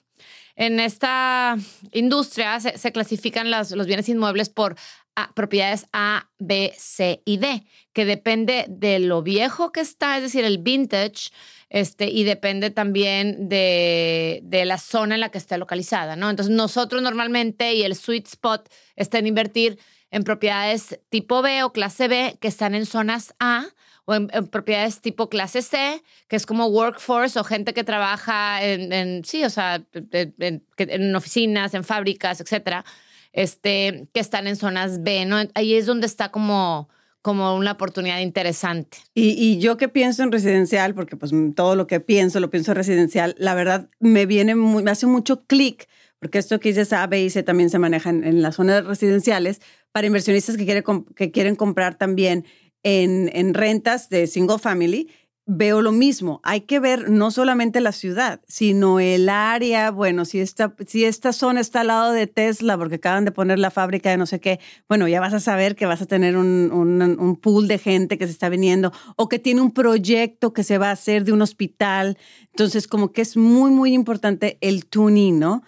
en 0.57 0.79
esta 0.81 1.55
industria 1.93 2.59
se, 2.59 2.77
se 2.77 2.91
clasifican 2.91 3.49
las- 3.49 3.71
los 3.71 3.87
bienes 3.87 4.09
inmuebles 4.09 4.49
por 4.49 4.75
A- 5.15 5.33
propiedades 5.33 5.87
A, 5.93 6.29
B, 6.39 6.73
C 6.77 7.21
y 7.25 7.37
D, 7.37 7.63
que 7.93 8.05
depende 8.05 8.65
de 8.69 8.99
lo 8.99 9.21
viejo 9.21 9.71
que 9.71 9.81
está, 9.81 10.17
es 10.17 10.23
decir, 10.23 10.45
el 10.45 10.57
vintage, 10.59 11.31
este, 11.69 12.09
y 12.09 12.23
depende 12.23 12.69
también 12.69 13.47
de, 13.49 14.39
de 14.43 14.65
la 14.65 14.77
zona 14.77 15.15
en 15.15 15.21
la 15.21 15.29
que 15.29 15.37
esté 15.37 15.57
localizada, 15.57 16.15
¿no? 16.15 16.29
Entonces, 16.29 16.53
nosotros 16.55 17.01
normalmente 17.01 17.73
y 17.73 17.83
el 17.83 17.95
sweet 17.95 18.27
spot 18.27 18.69
está 18.95 19.19
en 19.19 19.27
invertir 19.27 19.79
en 20.11 20.23
propiedades 20.23 20.99
tipo 21.09 21.41
B 21.41 21.63
o 21.63 21.71
clase 21.71 22.07
B 22.09 22.37
que 22.41 22.47
están 22.49 22.75
en 22.75 22.85
zonas 22.85 23.33
A 23.39 23.65
o 24.05 24.15
en, 24.15 24.27
propiedades 24.49 24.99
tipo 24.99 25.29
clase 25.29 25.61
C, 25.61 26.03
que 26.27 26.35
es 26.35 26.45
como 26.45 26.65
workforce 26.67 27.39
o 27.39 27.43
gente 27.45 27.73
que 27.73 27.83
trabaja 27.85 28.61
en, 28.63 28.91
en- 28.91 29.23
sí, 29.23 29.43
o 29.45 29.49
sea, 29.49 29.81
en, 29.93 30.63
en 30.77 31.15
oficinas, 31.15 31.73
en 31.73 31.83
fábricas, 31.85 32.41
etcétera, 32.41 32.83
este, 33.33 34.07
que 34.13 34.19
están 34.19 34.47
en 34.47 34.55
zonas 34.55 35.03
B, 35.03 35.25
¿no? 35.25 35.37
Ahí 35.53 35.75
es 35.75 35.85
donde 35.85 36.05
está 36.07 36.31
como, 36.31 36.89
como 37.21 37.55
una 37.55 37.73
oportunidad 37.73 38.19
interesante. 38.19 38.97
Y, 39.13 39.29
y 39.31 39.59
yo 39.59 39.77
que 39.77 39.87
pienso 39.89 40.23
en 40.23 40.31
residencial, 40.31 40.93
porque 40.93 41.15
pues 41.15 41.31
todo 41.55 41.75
lo 41.75 41.87
que 41.87 41.99
pienso 41.99 42.39
lo 42.39 42.49
pienso 42.49 42.71
en 42.71 42.77
residencial, 42.77 43.35
la 43.37 43.53
verdad 43.55 43.89
me 43.99 44.25
viene, 44.25 44.55
muy- 44.55 44.83
me 44.83 44.91
hace 44.91 45.05
mucho 45.07 45.45
clic, 45.45 45.87
porque 46.19 46.37
esto 46.37 46.59
que 46.59 46.69
dices 46.69 46.93
A, 46.93 47.07
B 47.07 47.23
y 47.23 47.29
C 47.29 47.41
también 47.43 47.69
se 47.69 47.79
maneja 47.79 48.09
en, 48.09 48.23
en 48.23 48.41
las 48.41 48.55
zonas 48.55 48.85
residenciales 48.85 49.61
para 49.91 50.07
inversionistas 50.07 50.55
que, 50.57 50.65
quiere 50.65 50.83
que 51.15 51.31
quieren 51.31 51.55
comprar 51.55 51.95
también 51.97 52.45
en, 52.83 53.29
en 53.33 53.53
rentas 53.53 54.09
de 54.09 54.27
single 54.27 54.57
family. 54.59 55.09
Veo 55.47 55.81
lo 55.81 55.91
mismo. 55.91 56.39
Hay 56.43 56.61
que 56.61 56.79
ver 56.79 57.09
no 57.09 57.31
solamente 57.31 57.81
la 57.81 57.91
ciudad, 57.91 58.41
sino 58.47 58.99
el 58.99 59.27
área. 59.27 59.89
Bueno, 59.89 60.23
si 60.23 60.39
esta, 60.39 60.75
si 60.87 61.03
esta 61.03 61.33
zona 61.33 61.59
está 61.59 61.81
al 61.81 61.87
lado 61.87 62.11
de 62.13 62.27
Tesla, 62.27 62.77
porque 62.77 62.95
acaban 62.95 63.25
de 63.25 63.31
poner 63.31 63.57
la 63.57 63.71
fábrica 63.71 64.11
de 64.11 64.17
no 64.17 64.27
sé 64.27 64.39
qué, 64.39 64.59
bueno, 64.87 65.07
ya 65.07 65.19
vas 65.19 65.33
a 65.33 65.39
saber 65.39 65.75
que 65.75 65.87
vas 65.87 66.01
a 66.01 66.05
tener 66.05 66.37
un, 66.37 66.69
un, 66.71 67.01
un 67.01 67.35
pool 67.35 67.67
de 67.67 67.79
gente 67.79 68.17
que 68.19 68.27
se 68.27 68.31
está 68.33 68.49
viniendo 68.49 68.93
o 69.17 69.27
que 69.27 69.39
tiene 69.39 69.61
un 69.61 69.71
proyecto 69.71 70.53
que 70.53 70.63
se 70.63 70.77
va 70.77 70.89
a 70.89 70.93
hacer 70.93 71.25
de 71.25 71.33
un 71.33 71.41
hospital. 71.41 72.17
Entonces, 72.51 72.87
como 72.87 73.11
que 73.11 73.21
es 73.23 73.35
muy, 73.35 73.71
muy 73.71 73.93
importante 73.93 74.57
el 74.61 74.85
tuning, 74.85 75.39
¿no? 75.39 75.63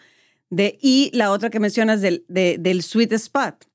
De, 0.52 0.78
y 0.82 1.10
la 1.14 1.32
otra 1.32 1.50
que 1.50 1.60
mencionas 1.60 2.00
del, 2.00 2.26
de- 2.30 2.58
del 2.60 2.84
sweet 2.84 3.12
spot, 3.14 3.66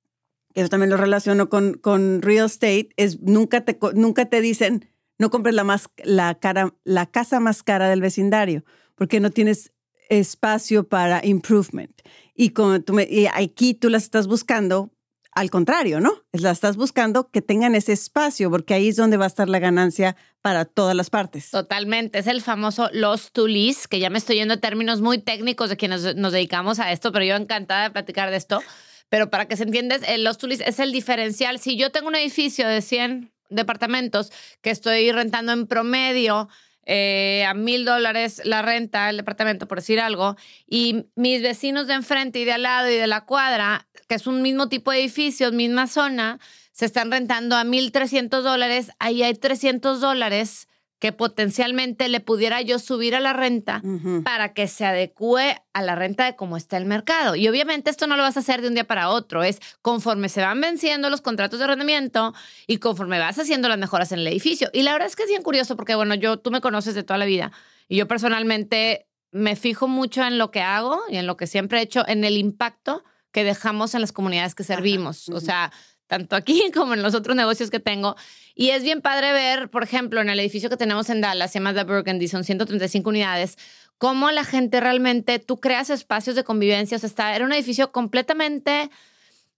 que 0.55 0.61
eso 0.61 0.71
también 0.71 0.91
lo 0.91 0.97
relaciono 0.97 1.49
con, 1.49 1.75
con 1.75 2.23
real 2.23 2.47
estate, 2.47 2.91
es 2.97 3.21
nunca 3.21 3.65
te, 3.65 3.77
nunca 3.95 4.27
te 4.27 4.41
dicen, 4.41 4.89
no 5.19 5.31
compres 5.31 5.55
la, 5.55 5.65
más, 5.65 5.89
la, 6.05 6.35
cara, 6.37 6.75
la 6.85 7.07
casa 7.07 7.41
más 7.41 7.63
cara 7.63 7.89
del 7.89 8.01
vecindario, 8.01 8.65
porque 8.95 9.21
no 9.21 9.31
tienes 9.31 9.73
espacio 10.09 10.89
para 10.89 11.25
improvement. 11.25 12.01
Y, 12.35 12.51
como 12.51 12.81
tú 12.81 12.99
y 13.01 13.27
aquí 13.27 13.75
tú 13.75 13.91
las 13.91 14.05
estás 14.05 14.27
buscando 14.27 14.93
al 15.33 15.51
contrario, 15.51 16.01
¿no? 16.01 16.25
La 16.33 16.51
estás 16.51 16.77
buscando 16.77 17.31
que 17.31 17.43
tengan 17.43 17.75
ese 17.75 17.93
espacio, 17.93 18.51
porque 18.51 18.75
ahí 18.75 18.89
es 18.89 18.97
donde 18.97 19.17
va 19.17 19.25
a 19.25 19.29
estar 19.29 19.49
la 19.49 19.61
ganancia 19.61 20.17
para 20.41 20.65
todas 20.65 20.97
las 20.97 21.11
partes. 21.11 21.51
Totalmente. 21.51 22.19
Es 22.19 22.27
el 22.27 22.43
famoso 22.43 22.89
lost 22.93 23.33
to 23.35 23.47
lease, 23.47 23.87
que 23.89 24.01
ya 24.01 24.11
me 24.11 24.19
estoy 24.19 24.37
yendo 24.37 24.55
a 24.55 24.57
términos 24.57 25.01
muy 25.01 25.19
técnicos 25.19 25.69
de 25.69 25.77
quienes 25.77 26.17
nos 26.17 26.33
dedicamos 26.33 26.81
a 26.81 26.91
esto, 26.91 27.13
pero 27.13 27.25
yo 27.25 27.37
encantada 27.37 27.85
de 27.85 27.91
platicar 27.91 28.31
de 28.31 28.37
esto. 28.37 28.63
Pero 29.11 29.31
para 29.31 29.47
que 29.47 29.57
se 29.57 29.63
entienda, 29.63 29.97
el 29.97 30.25
lost 30.25 30.41
to 30.41 30.49
lease 30.49 30.69
es 30.69 30.81
el 30.81 30.93
diferencial. 30.93 31.59
Si 31.61 31.77
yo 31.77 31.93
tengo 31.93 32.09
un 32.09 32.17
edificio 32.17 32.67
de 32.67 32.83
100 32.83 33.33
departamentos 33.49 34.33
que 34.63 34.71
estoy 34.71 35.13
rentando 35.13 35.53
en 35.53 35.67
promedio 35.67 36.49
eh, 36.91 37.45
a 37.47 37.53
mil 37.53 37.85
dólares 37.85 38.41
la 38.45 38.63
renta, 38.63 39.11
el 39.11 39.19
departamento, 39.19 39.69
por 39.69 39.79
decir 39.79 40.01
algo, 40.01 40.37
y 40.67 41.05
mis 41.17 41.43
vecinos 41.43 41.87
de 41.87 41.93
enfrente 41.95 42.39
y 42.39 42.47
de 42.47 42.53
al 42.53 42.63
lado 42.63 42.91
y 42.91 42.95
de 42.95 43.07
la 43.07 43.27
cuadra, 43.27 43.87
que 44.09 44.15
es 44.15 44.27
un 44.27 44.41
mismo 44.41 44.71
tipo 44.71 44.91
de 44.91 45.01
edificios, 45.01 45.53
misma 45.53 45.87
zona, 45.87 46.41
se 46.73 46.87
están 46.87 47.11
rentando 47.11 47.57
a 47.57 47.65
mil 47.65 47.93
trescientos 47.93 48.43
dólares, 48.43 48.91
ahí 48.99 49.23
hay 49.23 49.35
300 49.35 50.01
dólares 50.01 50.67
que 50.99 51.13
potencialmente 51.13 52.09
le 52.09 52.21
pudiera 52.21 52.61
yo 52.61 52.79
subir 52.79 53.15
a 53.15 53.21
la 53.21 53.33
renta 53.33 53.83
para 54.25 54.53
que 54.53 54.67
se 54.67 54.85
adecue 54.85 55.57
a 55.73 55.83
la 55.83 55.95
renta 55.95 56.25
de 56.25 56.35
cómo 56.35 56.57
está 56.57 56.77
el 56.77 56.87
mercado. 56.87 57.37
Y 57.37 57.47
obviamente 57.49 57.91
esto 57.91 58.07
no 58.07 58.17
lo 58.17 58.23
vas 58.23 58.37
a 58.37 58.41
hacer 58.41 58.63
de 58.63 58.69
un 58.69 58.75
día 58.75 58.85
para 58.85 59.11
otro, 59.11 59.45
es 59.45 59.61
conforme 59.81 60.29
se 60.29 60.41
van 60.41 60.61
venciendo 60.61 61.09
los 61.09 61.21
contratos 61.21 61.59
de 61.59 61.67
arrendamiento 61.67 62.35
y 62.67 62.79
conforme 62.79 63.19
vas 63.19 63.39
haciendo 63.39 63.69
las 63.69 63.79
mejoras 63.79 64.11
en 64.13 64.21
el 64.21 64.27
edificio. 64.27 64.71
Y 64.73 64.83
la 64.83 64.93
verdad 64.93 65.07
es 65.07 65.17
que 65.17 65.23
es 65.23 65.29
bien 65.29 65.43
curioso 65.43 65.77
porque, 65.77 65.95
bueno, 65.95 66.15
yo, 66.15 66.39
tú 66.39 66.51
me 66.51 66.61
conoces 66.61 66.95
de 66.95 67.05
toda 67.05 67.19
la 67.19 67.27
vida 67.27 67.53
y 67.89 67.97
yo 67.97 68.09
personalmente 68.09 69.07
me 69.31 69.57
fijo 69.57 69.87
mucho 69.87 70.25
en 70.25 70.39
lo 70.39 70.51
que 70.51 70.63
hago 70.63 71.01
y 71.09 71.17
en 71.17 71.27
lo 71.27 71.37
que 71.37 71.47
siempre 71.47 71.79
he 71.79 71.83
hecho, 71.83 72.07
en 72.09 72.25
el 72.25 72.37
impacto 72.37 73.05
que 73.31 73.45
dejamos 73.45 73.95
en 73.95 74.01
las 74.01 74.13
comunidades 74.13 74.55
que 74.55 74.65
servimos. 74.65 75.29
O 75.29 75.41
sea, 75.41 75.71
tanto 76.09 76.35
aquí 76.35 76.71
como 76.75 76.95
en 76.95 77.03
los 77.03 77.15
otros 77.15 77.37
negocios 77.37 77.71
que 77.71 77.79
tengo. 77.79 78.17
Y 78.57 78.71
es 78.71 78.83
bien 78.83 79.01
padre 79.01 79.33
ver, 79.33 79.71
por 79.71 79.85
ejemplo, 79.85 80.21
en 80.21 80.29
el 80.29 80.41
edificio 80.41 80.69
que 80.69 80.77
tenemos 80.77 81.09
en 81.11 81.21
Dallas, 81.21 81.53
se 81.53 81.61
llama 81.61 81.73
The 81.73 81.85
Burgundy, 81.85 82.27
son 82.27 82.43
135 82.43 83.09
unidades, 83.09 83.57
cómo 83.99 84.33
la 84.33 84.43
gente 84.43 84.81
realmente, 84.81 85.39
tú 85.39 85.61
creas 85.61 85.91
espacios 85.91 86.35
de 86.35 86.43
convivencia, 86.43 86.97
o 86.97 87.01
sea, 87.01 87.07
está, 87.07 87.37
era 87.37 87.45
un 87.45 87.53
edificio 87.53 87.93
completamente 87.93 88.91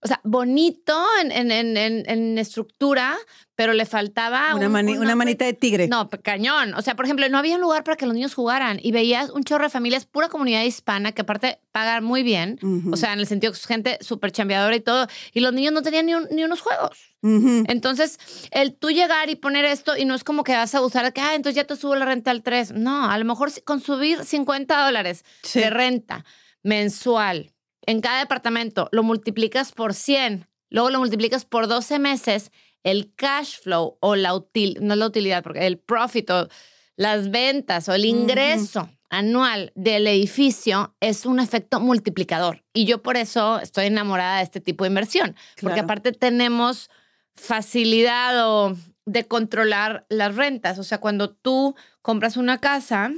o 0.03 0.07
sea, 0.07 0.19
bonito 0.23 0.99
en, 1.21 1.31
en, 1.31 1.77
en, 1.77 2.03
en, 2.07 2.37
estructura, 2.39 3.15
pero 3.55 3.73
le 3.73 3.85
faltaba... 3.85 4.55
Una, 4.55 4.67
una, 4.67 5.15
manita 5.15 5.45
de 5.45 5.53
tigre. 5.53 5.87
No, 5.87 6.09
cañón. 6.09 6.73
O 6.73 6.81
sea, 6.81 6.95
por 6.95 7.05
ejemplo, 7.05 7.29
no 7.29 7.37
había 7.37 7.55
un 7.55 7.61
lugar 7.61 7.83
para 7.83 7.97
que 7.97 8.07
los 8.07 8.15
niños 8.15 8.33
jugaran 8.33 8.79
y 8.81 8.91
veías 8.91 9.29
un 9.29 9.43
chorro 9.43 9.65
de 9.65 9.69
familias, 9.69 10.05
pura 10.05 10.27
comunidad 10.29 10.63
hispana, 10.63 11.11
que 11.11 11.21
aparte 11.21 11.59
pagan 11.71 12.03
muy 12.03 12.23
bien, 12.23 12.57
o 12.91 12.97
sea, 12.97 13.13
en 13.13 13.19
el 13.19 13.27
sentido 13.27 13.53
que 13.53 13.59
es 13.59 13.67
gente 13.67 13.99
súper 14.01 14.31
chambeadora 14.31 14.75
y 14.75 14.79
todo, 14.79 15.05
y 15.33 15.39
los 15.41 15.53
niños 15.53 15.71
no 15.71 15.83
tenían 15.83 16.07
ni, 16.07 16.13
ni 16.31 16.43
unos 16.43 16.61
juegos. 16.61 16.97
Entonces, 17.21 18.17
el 18.49 18.73
tú 18.73 18.89
llegar 18.89 19.29
y 19.29 19.35
poner 19.35 19.65
esto 19.65 19.95
y 19.95 20.05
no 20.05 20.15
es 20.15 20.23
como 20.23 20.43
que 20.43 20.53
vas 20.53 20.73
a 20.73 20.79
abusar 20.79 21.13
que, 21.13 21.21
ah, 21.21 21.35
entonces 21.35 21.55
ya 21.55 21.65
te 21.65 21.75
subo 21.75 21.95
la 21.95 22.05
renta 22.05 22.31
al 22.31 22.41
3. 22.41 22.71
No, 22.71 23.07
a 23.07 23.17
lo 23.19 23.25
mejor 23.25 23.51
con 23.63 23.79
subir 23.81 24.25
50 24.25 24.83
dólares 24.83 25.23
de 25.53 25.69
renta 25.69 26.25
mensual 26.63 27.51
en 27.85 28.01
cada 28.01 28.19
departamento, 28.19 28.89
lo 28.91 29.03
multiplicas 29.03 29.71
por 29.71 29.93
100, 29.93 30.47
luego 30.69 30.89
lo 30.89 30.99
multiplicas 30.99 31.45
por 31.45 31.67
12 31.67 31.99
meses, 31.99 32.51
el 32.83 33.13
cash 33.15 33.59
flow 33.59 33.97
o 33.99 34.15
la 34.15 34.33
utilidad, 34.33 34.81
no 34.81 34.95
la 34.95 35.05
utilidad, 35.05 35.43
porque 35.43 35.65
el 35.67 35.77
profit 35.77 36.29
o 36.29 36.47
las 36.95 37.31
ventas 37.31 37.89
o 37.89 37.93
el 37.93 38.05
ingreso 38.05 38.89
anual 39.09 39.71
del 39.75 40.07
edificio 40.07 40.95
es 40.99 41.25
un 41.25 41.39
efecto 41.39 41.79
multiplicador. 41.79 42.63
Y 42.73 42.85
yo 42.85 43.01
por 43.01 43.17
eso 43.17 43.59
estoy 43.59 43.87
enamorada 43.87 44.37
de 44.37 44.43
este 44.43 44.61
tipo 44.61 44.83
de 44.83 44.89
inversión, 44.89 45.35
porque 45.61 45.81
aparte 45.81 46.11
tenemos 46.13 46.89
facilidad 47.35 48.73
de 49.05 49.27
controlar 49.27 50.05
las 50.09 50.35
rentas. 50.35 50.79
O 50.79 50.83
sea, 50.83 50.99
cuando 50.99 51.31
tú 51.31 51.75
compras 52.01 52.37
una 52.37 52.59
casa, 52.59 53.11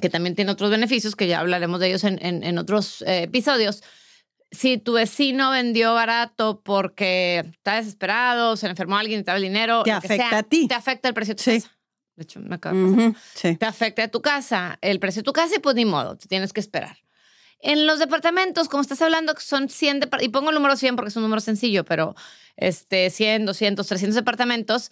que 0.00 0.10
también 0.10 0.34
tiene 0.34 0.50
otros 0.50 0.70
beneficios, 0.70 1.16
que 1.16 1.26
ya 1.26 1.40
hablaremos 1.40 1.80
de 1.80 1.88
ellos 1.88 2.04
en, 2.04 2.18
en, 2.22 2.58
otros 2.58 3.02
eh, 3.02 3.24
episodios. 3.24 3.82
Si 4.50 4.78
tu 4.78 4.94
vecino 4.94 5.50
vendió 5.50 5.94
barato 5.94 6.62
porque 6.62 7.44
está 7.50 7.76
desesperado, 7.76 8.56
se 8.56 8.66
enfermó 8.66 8.96
alguien, 8.96 9.24
te 9.24 9.30
da 9.30 9.36
el 9.36 9.42
dinero, 9.42 9.82
te 9.82 9.92
afecta 9.92 10.38
a 10.38 10.42
ti. 10.42 10.66
Te 10.68 10.74
afecta 10.74 11.08
el 11.08 11.14
precio 11.14 11.34
de 11.34 11.42
tu 11.42 11.50
casa. 11.50 11.78
De 12.16 12.22
hecho, 12.22 12.40
me 12.40 12.54
acaba 12.54 12.76
de 12.76 13.12
pasar. 13.12 13.56
Te 13.58 13.66
afecta 13.66 14.04
a 14.04 14.08
tu 14.08 14.22
casa, 14.22 14.78
el 14.80 14.98
precio 14.98 15.20
de 15.20 15.24
tu 15.24 15.32
casa 15.32 15.56
y 15.56 15.58
pues 15.58 15.76
ni 15.76 15.84
modo, 15.84 16.16
te 16.16 16.26
tienes 16.26 16.52
que 16.52 16.60
esperar. 16.60 16.96
En 17.60 17.86
los 17.86 17.98
departamentos, 17.98 18.68
como 18.68 18.82
estás 18.82 19.02
hablando, 19.02 19.34
que 19.34 19.40
son 19.40 19.68
100, 19.68 20.08
y 20.20 20.28
pongo 20.28 20.50
el 20.50 20.54
número 20.54 20.76
100 20.76 20.96
porque 20.96 21.08
es 21.08 21.16
un 21.16 21.22
número 21.22 21.40
sencillo, 21.40 21.84
pero 21.84 22.14
este, 22.56 23.10
100, 23.10 23.46
200, 23.46 23.86
300 23.86 24.14
departamentos, 24.14 24.90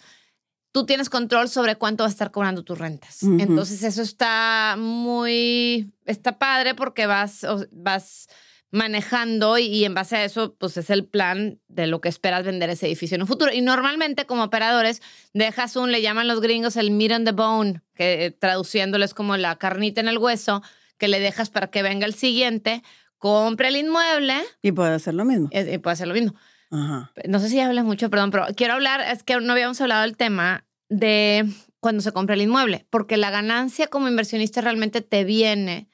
tú 0.77 0.85
tienes 0.85 1.09
control 1.09 1.49
sobre 1.49 1.75
cuánto 1.75 2.03
vas 2.03 2.11
a 2.11 2.13
estar 2.13 2.29
cobrando 2.29 2.63
tus 2.63 2.77
rentas. 2.77 3.23
Entonces 3.23 3.81
eso 3.81 4.03
está 4.03 4.75
muy, 4.77 5.91
está 6.05 6.37
padre 6.37 6.75
porque 6.75 7.07
vas, 7.07 7.43
vas 7.71 8.27
manejando 8.69 9.57
y, 9.57 9.85
en 9.85 9.95
base 9.95 10.17
a 10.17 10.23
eso, 10.23 10.53
pues 10.53 10.77
es 10.77 10.91
el 10.91 11.03
plan 11.03 11.59
de 11.67 11.87
lo 11.87 11.99
que 11.99 12.09
esperas 12.09 12.45
vender 12.45 12.69
ese 12.69 12.85
edificio 12.85 13.15
en 13.15 13.23
un 13.23 13.27
futuro. 13.27 13.51
Y 13.51 13.61
normalmente 13.61 14.27
como 14.27 14.43
operadores 14.43 15.01
dejas 15.33 15.75
un, 15.77 15.91
le 15.91 16.03
llaman 16.03 16.27
los 16.27 16.41
gringos 16.41 16.77
el 16.77 16.91
meat 16.91 17.11
on 17.11 17.25
the 17.25 17.31
bone, 17.31 17.81
que 17.95 18.37
traduciéndolo 18.39 19.03
es 19.03 19.15
como 19.15 19.35
la 19.35 19.55
carnita 19.55 19.99
en 19.99 20.09
el 20.09 20.19
hueso, 20.19 20.61
que 20.99 21.07
le 21.07 21.19
dejas 21.19 21.49
para 21.49 21.71
que 21.71 21.81
venga 21.81 22.05
el 22.05 22.13
siguiente, 22.13 22.83
compre 23.17 23.69
el 23.69 23.77
inmueble. 23.77 24.35
Y 24.61 24.73
puede 24.73 24.93
hacer 24.93 25.15
lo 25.15 25.25
mismo. 25.25 25.49
Y, 25.51 25.79
puede 25.79 25.93
hacer 25.93 26.07
lo 26.07 26.13
mismo. 26.13 26.35
No 26.69 27.39
sé 27.39 27.49
si 27.49 27.59
hablas 27.59 27.83
mucho, 27.83 28.11
perdón, 28.11 28.29
pero 28.29 28.45
quiero 28.55 28.75
hablar, 28.75 29.01
es 29.01 29.23
que 29.23 29.39
no 29.39 29.53
habíamos 29.53 29.81
hablado 29.81 30.03
del 30.03 30.15
tema 30.15 30.65
de 30.89 31.45
cuando 31.79 32.01
se 32.01 32.11
compra 32.11 32.35
el 32.35 32.41
inmueble, 32.41 32.85
porque 32.89 33.17
la 33.17 33.29
ganancia 33.29 33.87
como 33.87 34.07
inversionista 34.07 34.61
realmente 34.61 35.01
te 35.01 35.23
viene 35.23 35.89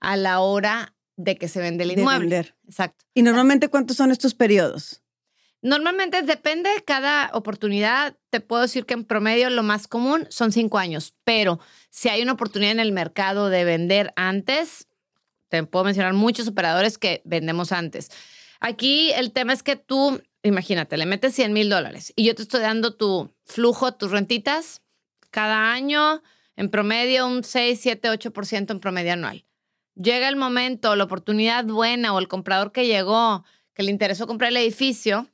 a 0.00 0.16
la 0.16 0.40
hora 0.40 0.94
de 1.16 1.36
que 1.36 1.48
se 1.48 1.60
vende 1.60 1.84
el 1.84 1.92
inmueble. 1.92 2.52
Exacto. 2.66 3.04
¿Y 3.14 3.22
normalmente 3.22 3.68
cuántos 3.68 3.96
son 3.96 4.10
estos 4.10 4.34
periodos? 4.34 5.02
Normalmente 5.62 6.22
depende 6.22 6.70
de 6.70 6.84
cada 6.84 7.30
oportunidad. 7.32 8.16
Te 8.30 8.40
puedo 8.40 8.62
decir 8.62 8.86
que 8.86 8.94
en 8.94 9.04
promedio 9.04 9.50
lo 9.50 9.62
más 9.62 9.88
común 9.88 10.26
son 10.28 10.52
cinco 10.52 10.78
años, 10.78 11.14
pero 11.24 11.58
si 11.90 12.08
hay 12.08 12.22
una 12.22 12.32
oportunidad 12.32 12.72
en 12.72 12.80
el 12.80 12.92
mercado 12.92 13.48
de 13.48 13.64
vender 13.64 14.12
antes, 14.16 14.86
te 15.48 15.62
puedo 15.64 15.84
mencionar 15.84 16.12
muchos 16.12 16.46
operadores 16.48 16.98
que 16.98 17.22
vendemos 17.24 17.72
antes. 17.72 18.10
Aquí 18.60 19.12
el 19.12 19.32
tema 19.32 19.52
es 19.52 19.62
que 19.62 19.76
tú 19.76 20.20
imagínate, 20.46 20.96
le 20.96 21.06
metes 21.06 21.34
100 21.34 21.52
mil 21.52 21.68
dólares 21.68 22.12
y 22.16 22.24
yo 22.24 22.34
te 22.34 22.42
estoy 22.42 22.60
dando 22.60 22.94
tu 22.94 23.34
flujo, 23.44 23.92
tus 23.94 24.10
rentitas, 24.10 24.82
cada 25.30 25.72
año 25.72 26.22
en 26.56 26.70
promedio 26.70 27.26
un 27.26 27.44
6, 27.44 27.78
7, 27.80 28.08
8% 28.10 28.70
en 28.70 28.80
promedio 28.80 29.12
anual. 29.12 29.44
Llega 29.94 30.28
el 30.28 30.36
momento, 30.36 30.94
la 30.96 31.04
oportunidad 31.04 31.64
buena 31.64 32.12
o 32.14 32.18
el 32.18 32.28
comprador 32.28 32.72
que 32.72 32.86
llegó, 32.86 33.44
que 33.74 33.82
le 33.82 33.90
interesó 33.90 34.26
comprar 34.26 34.50
el 34.50 34.56
edificio, 34.58 35.28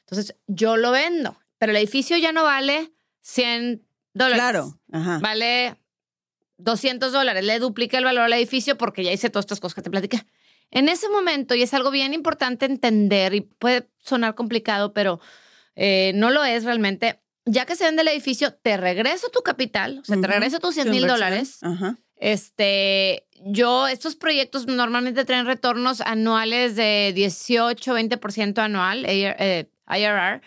entonces 0.00 0.36
yo 0.46 0.76
lo 0.76 0.90
vendo, 0.90 1.38
pero 1.58 1.70
el 1.70 1.76
edificio 1.76 2.16
ya 2.16 2.32
no 2.32 2.44
vale 2.44 2.92
100 3.20 3.84
dólares. 4.14 4.40
Claro, 4.40 4.78
vale 5.20 5.76
200 6.58 7.12
dólares. 7.12 7.44
Le 7.44 7.58
duplica 7.58 7.98
el 7.98 8.04
valor 8.04 8.24
al 8.24 8.32
edificio 8.32 8.78
porque 8.78 9.04
ya 9.04 9.12
hice 9.12 9.30
todas 9.30 9.44
estas 9.44 9.60
cosas 9.60 9.74
que 9.74 9.82
te 9.82 9.90
platiqué. 9.90 10.24
En 10.70 10.88
ese 10.88 11.08
momento, 11.08 11.54
y 11.54 11.62
es 11.62 11.72
algo 11.74 11.90
bien 11.90 12.14
importante 12.14 12.66
entender, 12.66 13.34
y 13.34 13.40
puede 13.40 13.88
sonar 13.98 14.34
complicado, 14.34 14.92
pero 14.92 15.20
eh, 15.74 16.12
no 16.14 16.30
lo 16.30 16.44
es 16.44 16.64
realmente, 16.64 17.20
ya 17.46 17.64
que 17.64 17.76
se 17.76 17.84
vende 17.84 18.02
el 18.02 18.08
edificio, 18.08 18.52
te 18.52 18.76
regreso 18.76 19.28
tu 19.30 19.40
capital, 19.40 20.00
o 20.00 20.04
sea, 20.04 20.20
te 20.20 20.26
regreso 20.26 20.58
tus 20.58 20.74
100 20.74 20.90
mil 20.90 21.06
dólares. 21.06 21.60
Este, 22.16 23.26
yo, 23.44 23.86
estos 23.86 24.16
proyectos 24.16 24.66
normalmente 24.66 25.24
traen 25.24 25.46
retornos 25.46 26.00
anuales 26.00 26.76
de 26.76 27.12
18, 27.14 27.94
20% 27.94 28.58
anual, 28.58 29.06
IRR, 29.08 29.36
eh, 29.38 30.40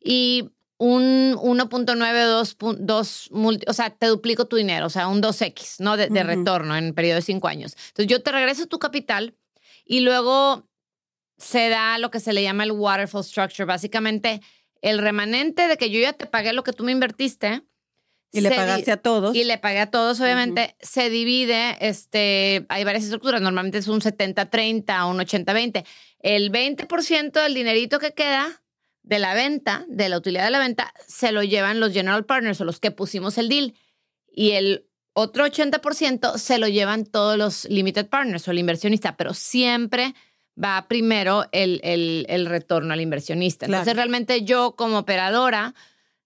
y 0.00 0.50
un 0.78 1.34
1.9, 1.34 2.86
2, 2.86 3.26
o 3.66 3.72
sea, 3.72 3.90
te 3.90 4.06
duplico 4.06 4.46
tu 4.46 4.56
dinero, 4.56 4.86
o 4.86 4.90
sea, 4.90 5.08
un 5.08 5.20
2X, 5.20 5.80
¿no? 5.80 5.96
De, 5.96 6.08
de 6.08 6.22
retorno 6.22 6.76
en 6.76 6.94
periodo 6.94 7.16
de 7.16 7.22
5 7.22 7.48
años. 7.48 7.76
Entonces, 7.88 8.06
yo 8.06 8.22
te 8.22 8.30
regreso 8.30 8.66
tu 8.66 8.78
capital 8.78 9.34
y 9.86 10.00
luego 10.00 10.68
se 11.38 11.68
da 11.68 11.98
lo 11.98 12.10
que 12.10 12.20
se 12.20 12.32
le 12.32 12.42
llama 12.42 12.64
el 12.64 12.72
waterfall 12.72 13.24
structure, 13.24 13.64
básicamente 13.64 14.40
el 14.82 14.98
remanente 14.98 15.68
de 15.68 15.76
que 15.76 15.90
yo 15.90 16.00
ya 16.00 16.12
te 16.12 16.26
pagué 16.26 16.52
lo 16.52 16.64
que 16.64 16.72
tú 16.72 16.84
me 16.84 16.92
invertiste. 16.92 17.62
Y 18.32 18.40
le 18.40 18.50
pagaste 18.50 18.92
a 18.92 18.96
todos. 18.98 19.34
Y 19.34 19.44
le 19.44 19.56
pagué 19.56 19.78
a 19.78 19.90
todos, 19.90 20.20
obviamente. 20.20 20.76
Se 20.80 21.08
divide, 21.08 21.76
este, 21.80 22.66
hay 22.68 22.84
varias 22.84 23.04
estructuras, 23.04 23.40
normalmente 23.40 23.78
es 23.78 23.88
un 23.88 24.00
70-30 24.00 25.04
o 25.04 25.10
un 25.10 25.18
80-20. 25.18 25.86
El 26.18 26.52
20% 26.52 27.42
del 27.42 27.54
dinerito 27.54 27.98
que 27.98 28.12
queda 28.12 28.62
de 29.02 29.18
la 29.20 29.34
venta, 29.34 29.86
de 29.88 30.08
la 30.08 30.18
utilidad 30.18 30.44
de 30.44 30.50
la 30.50 30.58
venta, 30.58 30.92
se 31.06 31.32
lo 31.32 31.42
llevan 31.42 31.80
los 31.80 31.92
general 31.92 32.26
partners 32.26 32.60
o 32.60 32.64
los 32.64 32.80
que 32.80 32.90
pusimos 32.90 33.38
el 33.38 33.48
deal. 33.48 33.74
Y 34.28 34.50
el 34.50 34.85
otro 35.18 35.46
80% 35.46 36.36
se 36.36 36.58
lo 36.58 36.68
llevan 36.68 37.06
todos 37.06 37.38
los 37.38 37.64
limited 37.70 38.06
partners 38.06 38.46
o 38.46 38.50
el 38.50 38.58
inversionista, 38.58 39.16
pero 39.16 39.32
siempre 39.32 40.14
va 40.62 40.86
primero 40.88 41.46
el, 41.52 41.80
el, 42.28 42.44
retorno 42.44 42.92
al 42.92 43.00
inversionista. 43.00 43.64
Entonces, 43.64 43.96
realmente 43.96 44.42
yo 44.42 44.76
como 44.76 44.98
operadora 44.98 45.74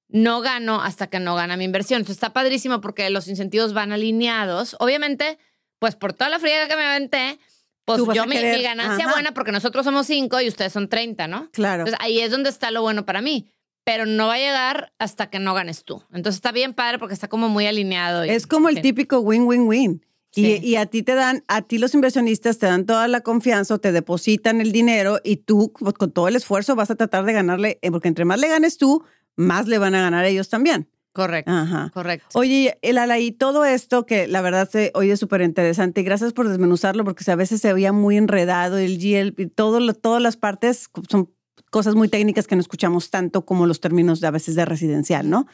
no 0.08 0.40
gano 0.40 0.82
hasta 0.82 1.06
que 1.06 1.20
no 1.20 1.36
gana 1.36 1.56
mi 1.56 1.64
inversión. 1.64 1.98
Entonces, 1.98 2.16
está 2.16 2.32
padrísimo 2.32 2.80
porque 2.80 3.08
los 3.10 3.28
incentivos 3.28 3.74
van 3.74 3.92
alineados. 3.92 4.74
Obviamente, 4.80 5.38
pues 5.78 5.94
por 5.94 6.12
toda 6.12 6.28
la 6.28 6.40
friega 6.40 6.66
que 6.66 6.74
me 6.74 6.84
aventé, 6.84 7.38
pues 7.84 8.02
yo 8.12 8.26
mi, 8.26 8.40
ganancia 8.60 9.08
buena 9.08 9.32
porque 9.32 9.52
nosotros 9.52 9.84
somos 9.84 10.08
cinco 10.08 10.40
y 10.40 10.48
ustedes 10.48 10.72
son 10.72 10.88
30, 10.88 11.28
¿no? 11.28 11.48
Claro. 11.52 11.82
Entonces, 11.82 12.00
ahí 12.04 12.18
es 12.18 12.32
donde 12.32 12.50
está 12.50 12.72
lo 12.72 12.82
bueno 12.82 13.06
para 13.06 13.22
mí 13.22 13.46
pero 13.90 14.06
no 14.06 14.28
va 14.28 14.34
a 14.34 14.38
llegar 14.38 14.92
hasta 15.00 15.30
que 15.30 15.40
no 15.40 15.52
ganes 15.52 15.82
tú. 15.82 16.00
Entonces 16.12 16.36
está 16.36 16.52
bien 16.52 16.74
padre 16.74 17.00
porque 17.00 17.12
está 17.12 17.26
como 17.26 17.48
muy 17.48 17.66
alineado. 17.66 18.22
es 18.22 18.46
como 18.46 18.68
el 18.68 18.80
típico 18.82 19.18
win-win-win. 19.18 20.06
Y, 20.32 20.76
a 20.76 20.86
ti 20.86 21.02
te 21.02 21.16
dan, 21.16 21.42
a 21.48 21.62
ti 21.62 21.78
los 21.78 21.92
inversionistas 21.92 22.58
te 22.58 22.66
dan 22.66 22.86
toda 22.86 23.08
la 23.08 23.22
confianza, 23.22 23.78
te 23.78 23.90
depositan 23.90 24.60
el 24.60 24.70
dinero 24.70 25.18
y 25.24 25.38
tú 25.38 25.72
pues, 25.76 25.94
con 25.94 26.12
todo 26.12 26.28
el 26.28 26.36
esfuerzo 26.36 26.76
vas 26.76 26.92
a 26.92 26.94
tratar 26.94 27.24
de 27.24 27.32
ganarle, 27.32 27.80
eh, 27.82 27.90
porque 27.90 28.06
entre 28.06 28.24
más 28.24 28.38
le 28.38 28.46
ganes 28.46 28.78
tú, 28.78 29.02
más 29.34 29.66
le 29.66 29.78
van 29.78 29.96
a 29.96 30.02
ganar 30.02 30.24
ellos 30.24 30.48
también. 30.48 30.88
Correcto. 31.12 31.50
Ajá. 31.50 31.90
Correcto. 31.92 32.28
Oye, 32.34 32.78
el 32.82 32.96
y 33.20 33.32
todo 33.32 33.64
esto 33.64 34.06
que 34.06 34.28
la 34.28 34.40
verdad 34.40 34.70
se 34.70 34.92
oye 34.94 35.16
súper 35.16 35.40
interesante 35.40 36.02
y 36.02 36.04
gracias 36.04 36.32
por 36.32 36.48
desmenuzarlo 36.48 37.02
porque 37.02 37.28
a 37.28 37.34
veces 37.34 37.60
se 37.60 37.72
veía 37.72 37.92
muy 37.92 38.16
enredado 38.16 38.78
el 38.78 38.98
GL, 38.98 39.50
todo, 39.52 39.92
todas 39.94 40.22
las 40.22 40.36
partes 40.36 40.90
son 41.08 41.28
cosas 41.70 41.94
muy 41.94 42.08
técnicas 42.08 42.46
que 42.46 42.56
no 42.56 42.60
escuchamos 42.60 43.10
tanto 43.10 43.44
como 43.44 43.66
los 43.66 43.80
términos 43.80 44.20
de 44.20 44.26
a 44.26 44.32
veces 44.32 44.54
de 44.54 44.64
residencial, 44.64 45.30
¿no? 45.30 45.46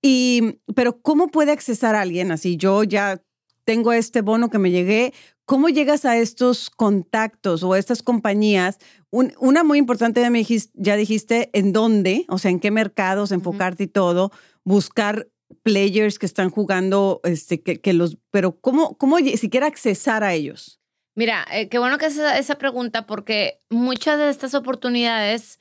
Y, 0.00 0.60
pero 0.74 1.00
¿cómo 1.00 1.28
puede 1.28 1.52
accesar 1.52 1.94
alguien 1.94 2.30
así? 2.30 2.56
Yo 2.56 2.84
ya 2.84 3.20
tengo 3.64 3.92
este 3.92 4.22
bono 4.22 4.48
que 4.48 4.58
me 4.58 4.70
llegué. 4.70 5.12
¿Cómo 5.44 5.68
llegas 5.68 6.04
a 6.04 6.16
estos 6.16 6.70
contactos 6.70 7.62
o 7.62 7.74
a 7.74 7.78
estas 7.78 8.02
compañías? 8.02 8.78
una 9.10 9.64
muy 9.64 9.78
importante 9.78 10.20
ya, 10.20 10.30
me 10.30 10.38
dijiste, 10.38 10.72
ya 10.74 10.96
dijiste 10.96 11.48
en 11.54 11.72
dónde, 11.72 12.26
o 12.28 12.38
sea, 12.38 12.50
en 12.50 12.60
qué 12.60 12.70
mercados 12.70 13.32
enfocarte 13.32 13.84
y 13.84 13.86
todo, 13.86 14.30
buscar 14.64 15.28
players 15.62 16.18
que 16.18 16.26
están 16.26 16.50
jugando, 16.50 17.20
este, 17.24 17.62
que, 17.62 17.92
los, 17.94 18.18
pero 18.30 18.60
¿cómo, 18.60 18.98
cómo 18.98 19.18
siquiera 19.18 19.66
accesar 19.66 20.24
a 20.24 20.34
ellos? 20.34 20.77
Mira, 21.18 21.44
eh, 21.50 21.68
qué 21.68 21.80
bueno 21.80 21.98
que 21.98 22.06
esa, 22.06 22.38
esa 22.38 22.58
pregunta 22.58 23.04
porque 23.04 23.60
muchas 23.70 24.20
de 24.20 24.30
estas 24.30 24.54
oportunidades 24.54 25.58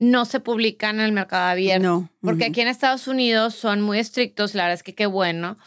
no 0.00 0.24
se 0.24 0.40
publican 0.40 0.96
en 0.96 1.02
el 1.02 1.12
mercado 1.12 1.46
abierto. 1.46 1.86
No. 1.86 2.10
Porque 2.20 2.46
aquí 2.46 2.60
en 2.60 2.66
Estados 2.66 3.06
Unidos 3.06 3.54
son 3.54 3.82
muy 3.82 4.00
estrictos, 4.00 4.56
la 4.56 4.64
verdad 4.64 4.74
es 4.74 4.82
que 4.82 4.96
qué 4.96 5.06
bueno 5.06 5.58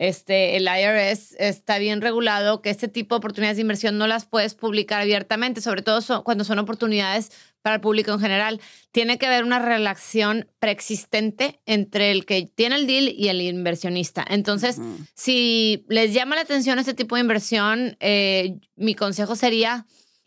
este, 0.00 0.56
el 0.56 0.62
IRS 0.62 1.36
está 1.38 1.76
bien 1.76 2.00
regulado, 2.00 2.62
que 2.62 2.70
este 2.70 2.88
tipo 2.88 3.14
de 3.14 3.18
oportunidades 3.18 3.58
de 3.58 3.60
inversión 3.60 3.98
no 3.98 4.06
las 4.06 4.24
puedes 4.24 4.54
publicar 4.54 5.02
abiertamente, 5.02 5.60
sobre 5.60 5.82
todo 5.82 6.24
cuando 6.24 6.42
son 6.44 6.58
oportunidades 6.58 7.30
para 7.60 7.74
el 7.74 7.80
público 7.82 8.10
en 8.10 8.18
general. 8.18 8.62
Tiene 8.92 9.18
que 9.18 9.26
haber 9.26 9.44
una 9.44 9.58
relación 9.58 10.48
preexistente 10.58 11.60
entre 11.66 12.12
el 12.12 12.24
que 12.24 12.46
tiene 12.46 12.76
el 12.76 12.86
deal 12.86 13.10
y 13.10 13.28
el 13.28 13.42
inversionista. 13.42 14.24
Entonces, 14.26 14.78
si 15.12 15.84
les 15.90 16.14
llama 16.14 16.34
la 16.34 16.42
atención 16.42 16.78
este 16.78 16.94
tipo 16.94 17.16
de 17.16 17.20
inversión, 17.20 17.98
eh, 18.00 18.56
mi 18.76 18.94
consejo 18.94 19.36
sería 19.36 19.84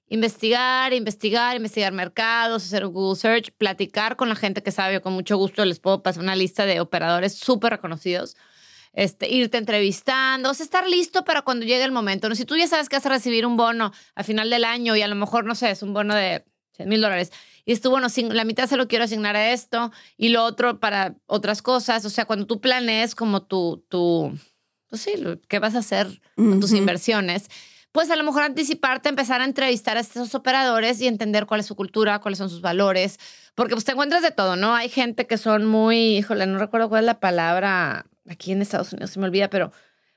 investigar, 0.08 0.94
investigar, 0.94 1.56
investigar 1.56 1.92
mercados, 1.94 2.64
hacer 2.64 2.86
un 2.86 2.94
Google 2.94 3.20
Search, 3.20 3.50
platicar 3.58 4.18
con 4.18 4.30
la 4.30 4.36
gente 4.36 4.62
que 4.62 4.70
sabe. 4.70 5.02
con 5.02 5.14
mucho 5.14 5.36
gusto 5.36 5.66
les 5.66 5.80
puedo 5.80 6.04
pasar 6.04 6.22
una 6.22 6.36
lista 6.36 6.68
de 6.68 6.80
operadores 6.80 7.34
súper 7.34 7.72
reconocidos 7.72 8.38
este, 8.94 9.30
irte 9.30 9.58
entrevistando, 9.58 10.52
o 10.52 10.54
sea, 10.54 10.64
estar 10.64 10.88
listo 10.88 11.26
para 11.26 11.42
cuando 11.42 11.66
llegue 11.66 11.84
el 11.84 11.92
momento. 11.92 12.30
¿no? 12.30 12.36
Si 12.36 12.46
tú 12.46 12.56
ya 12.56 12.68
sabes 12.68 12.90
que 12.90 12.96
vas 12.96 13.06
a 13.06 13.10
recibir 13.10 13.46
un 13.46 13.58
bono 13.58 13.92
a 14.16 14.24
final 14.24 14.50
del 14.50 14.64
año 14.64 14.96
y 14.96 15.02
a 15.02 15.08
lo 15.08 15.16
mejor, 15.16 15.46
no 15.46 15.56
sé, 15.56 15.72
es 15.72 15.84
un 15.84 15.94
bono 15.94 16.16
de 16.16 16.46
100 16.76 16.90
mil 16.90 17.02
dólares, 17.02 17.32
y 17.66 17.76
tú, 17.78 17.90
bueno, 17.90 18.08
la 18.32 18.44
mitad 18.44 18.68
se 18.68 18.76
lo 18.76 18.88
quiero 18.88 19.06
asignar 19.06 19.36
a 19.36 19.52
esto 19.52 19.92
y 20.18 20.30
lo 20.30 20.44
otro 20.44 20.80
para 20.80 21.16
otras 21.28 21.62
cosas. 21.62 22.04
O 22.04 22.10
sea, 22.10 22.26
cuando 22.26 22.46
tú 22.46 22.60
planees 22.60 23.16
como 23.16 23.44
tu, 23.44 23.86
tu 23.88 24.38
pues 24.90 25.02
sí, 25.02 25.14
qué 25.48 25.60
vas 25.60 25.76
a 25.76 25.80
hacer 25.80 26.22
con 26.36 26.60
tus 26.60 26.74
inversiones, 26.74 27.50
pues 27.92 28.12
a 28.12 28.16
lo 28.16 28.24
mejor 28.24 28.44
anticiparte, 28.44 29.10
empezar 29.10 29.42
a 29.42 29.46
entrevistar 29.46 29.98
a 29.98 30.02
estos 30.02 30.36
operadores 30.36 31.00
y 31.00 31.08
entender 31.08 31.46
cuál 31.46 31.62
es 31.62 31.66
su 31.66 31.76
cultura, 31.76 32.20
cuáles 32.20 32.38
son 32.38 32.50
sus 32.50 32.62
valores, 32.62 33.20
porque 33.56 33.76
pues 33.76 33.86
te 33.86 33.94
encuentras 33.94 34.22
de 34.22 34.32
todo, 34.32 34.56
¿no? 34.56 34.76
Hay 34.76 34.90
gente 34.90 35.26
que 35.26 35.38
son 35.38 35.66
muy, 35.66 36.18
híjole, 36.18 36.46
no 36.48 36.60
recuerdo 36.60 36.90
cuál 36.90 37.04
es 37.04 37.06
la 37.06 37.20
palabra, 37.20 38.06
aquí 38.30 38.52
en 38.52 38.62
Estados 38.62 38.94
Unidos 38.94 39.12
se 39.12 39.20
me 39.20 39.26
olvida, 39.26 39.50
pero 39.50 39.72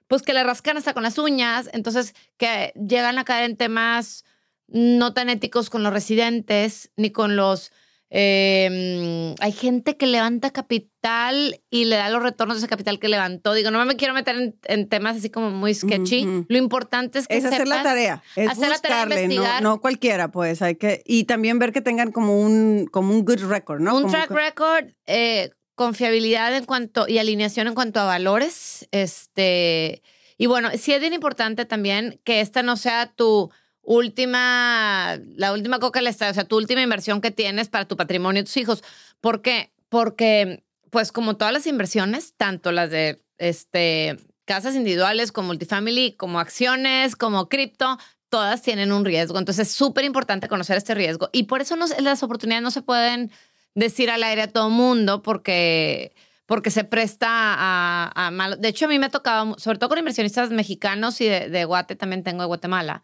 pues 0.08 0.22
que 0.22 0.32
le 0.32 0.44
rascan 0.44 0.76
hasta 0.76 0.94
con 0.94 1.02
las 1.02 1.18
uñas, 1.18 1.68
entonces 1.72 2.14
que 2.36 2.72
llegan 2.76 3.18
a 3.18 3.24
caer 3.24 3.50
en 3.50 3.56
temas 3.56 4.24
no 4.68 5.12
tan 5.12 5.28
éticos 5.28 5.70
con 5.70 5.82
los 5.82 5.92
residentes 5.92 6.90
ni 6.96 7.10
con 7.10 7.36
los... 7.36 7.72
Em, 8.08 9.34
hay 9.40 9.50
gente 9.50 9.96
que 9.96 10.06
levanta 10.06 10.52
capital 10.52 11.60
y 11.70 11.86
le 11.86 11.96
da 11.96 12.08
los 12.08 12.22
retornos 12.22 12.56
de 12.56 12.60
ese 12.60 12.68
capital 12.68 13.00
que 13.00 13.08
levantó. 13.08 13.52
Digo, 13.52 13.72
no 13.72 13.84
me 13.84 13.96
quiero 13.96 14.14
meter 14.14 14.54
en, 14.62 14.88
temas 14.88 15.16
así 15.16 15.28
como 15.28 15.50
muy 15.50 15.74
sketchy. 15.74 16.46
Lo 16.48 16.56
importante 16.56 17.18
es 17.18 17.26
que 17.26 17.36
es 17.36 17.44
hacer 17.44 17.66
la 17.66 17.82
tarea, 17.82 18.22
es 18.36 18.48
hacer 18.48 18.68
la 18.68 18.78
tarea, 18.78 19.60
no, 19.60 19.80
cualquiera, 19.80 20.30
pues 20.30 20.62
hay 20.62 20.76
que 20.76 21.02
y 21.04 21.24
también 21.24 21.58
ver 21.58 21.72
que 21.72 21.80
tengan 21.80 22.12
como 22.12 22.40
un 22.40 22.86
como 22.92 23.12
un 23.12 23.24
good 23.24 23.40
record, 23.40 23.80
¿no? 23.80 23.96
Un 23.96 24.08
track 24.08 24.30
record 24.30 24.84
eh, 25.06 25.50
confiabilidad 25.76 26.56
en 26.56 26.64
cuanto 26.64 27.06
y 27.06 27.18
alineación 27.18 27.68
en 27.68 27.74
cuanto 27.74 28.00
a 28.00 28.04
valores. 28.04 28.88
Este, 28.90 30.02
y 30.36 30.46
bueno, 30.46 30.70
sí 30.76 30.92
es 30.92 31.00
bien 31.00 31.12
importante 31.12 31.64
también 31.66 32.20
que 32.24 32.40
esta 32.40 32.62
no 32.62 32.76
sea 32.76 33.12
tu 33.14 33.52
última, 33.82 35.20
la 35.36 35.52
última 35.52 35.78
coca 35.78 36.00
le 36.00 36.10
está, 36.10 36.30
o 36.30 36.34
sea, 36.34 36.44
tu 36.44 36.56
última 36.56 36.82
inversión 36.82 37.20
que 37.20 37.30
tienes 37.30 37.68
para 37.68 37.86
tu 37.86 37.96
patrimonio 37.96 38.40
y 38.40 38.44
tus 38.44 38.56
hijos. 38.56 38.82
¿Por 39.20 39.42
qué? 39.42 39.70
Porque, 39.88 40.64
pues, 40.90 41.12
como 41.12 41.36
todas 41.36 41.52
las 41.52 41.66
inversiones, 41.66 42.34
tanto 42.36 42.72
las 42.72 42.90
de 42.90 43.22
este, 43.38 44.16
casas 44.46 44.74
individuales 44.74 45.30
como 45.30 45.48
multifamily, 45.48 46.16
como 46.16 46.40
acciones, 46.40 47.16
como 47.16 47.48
cripto, 47.50 47.98
todas 48.30 48.62
tienen 48.62 48.92
un 48.92 49.04
riesgo. 49.04 49.38
Entonces, 49.38 49.68
es 49.68 49.74
súper 49.74 50.06
importante 50.06 50.48
conocer 50.48 50.78
este 50.78 50.94
riesgo. 50.94 51.28
Y 51.32 51.44
por 51.44 51.60
eso 51.60 51.76
las 51.76 52.22
oportunidades 52.22 52.62
no 52.62 52.70
se 52.70 52.82
pueden 52.82 53.30
decir 53.76 54.10
al 54.10 54.24
aire 54.24 54.42
a 54.42 54.48
todo 54.48 54.70
mundo 54.70 55.22
porque, 55.22 56.12
porque 56.46 56.72
se 56.72 56.82
presta 56.82 57.28
a, 57.30 58.10
a 58.14 58.30
malo. 58.32 58.56
De 58.56 58.68
hecho, 58.68 58.86
a 58.86 58.88
mí 58.88 58.98
me 58.98 59.06
ha 59.06 59.10
tocado, 59.10 59.54
sobre 59.58 59.78
todo 59.78 59.90
con 59.90 59.98
inversionistas 59.98 60.50
mexicanos 60.50 61.20
y 61.20 61.26
de, 61.26 61.48
de 61.48 61.64
Guate, 61.64 61.94
también 61.94 62.24
tengo 62.24 62.40
de 62.40 62.46
Guatemala, 62.46 63.02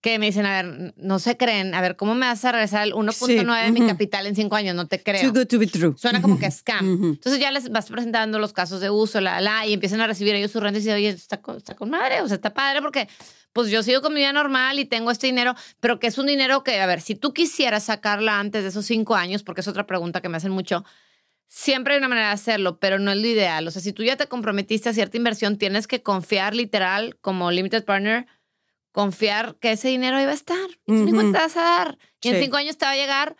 que 0.00 0.18
me 0.18 0.26
dicen, 0.26 0.46
a 0.46 0.62
ver, 0.62 0.94
no 0.96 1.18
se 1.18 1.36
creen, 1.36 1.74
a 1.74 1.80
ver, 1.80 1.94
¿cómo 1.94 2.14
me 2.14 2.26
vas 2.26 2.44
a 2.44 2.52
regresar 2.52 2.86
el 2.86 2.94
1.9 2.94 3.64
de 3.64 3.70
mi 3.70 3.86
capital 3.86 4.26
en 4.26 4.34
cinco 4.34 4.56
años? 4.56 4.74
No 4.74 4.86
te 4.86 5.00
creo. 5.00 5.22
Too 5.22 5.38
good 5.38 5.46
to 5.46 5.58
be 5.58 5.66
true. 5.66 5.94
Suena 5.96 6.20
como 6.20 6.38
que 6.38 6.50
scam. 6.50 7.04
Entonces 7.04 7.38
ya 7.38 7.50
les 7.50 7.70
vas 7.70 7.88
presentando 7.88 8.38
los 8.38 8.52
casos 8.52 8.80
de 8.80 8.90
uso, 8.90 9.20
la, 9.20 9.40
la, 9.40 9.66
y 9.66 9.74
empiezan 9.74 10.00
a 10.00 10.06
recibir 10.06 10.34
ellos 10.34 10.50
su 10.50 10.58
renta 10.58 10.78
y 10.78 10.82
dicen, 10.82 10.96
oye, 10.96 11.10
está 11.10 11.40
está 11.56 11.74
con 11.76 11.90
madre, 11.90 12.22
o 12.22 12.26
sea, 12.26 12.36
está 12.36 12.52
padre 12.52 12.82
porque 12.82 13.08
pues 13.52 13.70
yo 13.70 13.82
sigo 13.82 14.00
con 14.00 14.14
mi 14.14 14.20
vida 14.20 14.32
normal 14.32 14.78
y 14.78 14.84
tengo 14.84 15.10
este 15.10 15.26
dinero, 15.26 15.54
pero 15.80 15.98
que 15.98 16.06
es 16.06 16.18
un 16.18 16.26
dinero 16.26 16.62
que, 16.62 16.80
a 16.80 16.86
ver, 16.86 17.00
si 17.00 17.14
tú 17.14 17.32
quisieras 17.32 17.84
sacarla 17.84 18.38
antes 18.38 18.62
de 18.62 18.68
esos 18.68 18.86
cinco 18.86 19.14
años, 19.16 19.42
porque 19.42 19.60
es 19.60 19.68
otra 19.68 19.86
pregunta 19.86 20.20
que 20.20 20.28
me 20.28 20.36
hacen 20.36 20.52
mucho, 20.52 20.84
siempre 21.48 21.94
hay 21.94 21.98
una 21.98 22.08
manera 22.08 22.28
de 22.28 22.34
hacerlo, 22.34 22.78
pero 22.78 22.98
no 22.98 23.10
es 23.10 23.18
lo 23.18 23.26
ideal. 23.26 23.66
O 23.66 23.70
sea, 23.70 23.82
si 23.82 23.92
tú 23.92 24.04
ya 24.04 24.16
te 24.16 24.28
comprometiste 24.28 24.88
a 24.88 24.94
cierta 24.94 25.16
inversión, 25.16 25.58
tienes 25.58 25.86
que 25.86 26.02
confiar 26.02 26.54
literal 26.54 27.18
como 27.20 27.50
limited 27.50 27.84
partner, 27.84 28.26
confiar 28.92 29.56
que 29.56 29.72
ese 29.72 29.88
dinero 29.88 30.20
iba 30.20 30.30
a 30.30 30.34
estar. 30.34 30.68
Y 30.86 31.04
te 31.04 31.38
vas 31.38 31.56
a 31.56 31.62
dar. 31.62 31.98
Y 32.22 32.28
en 32.28 32.40
cinco 32.40 32.56
años 32.56 32.78
te 32.78 32.84
va 32.84 32.92
a 32.92 32.96
llegar 32.96 33.36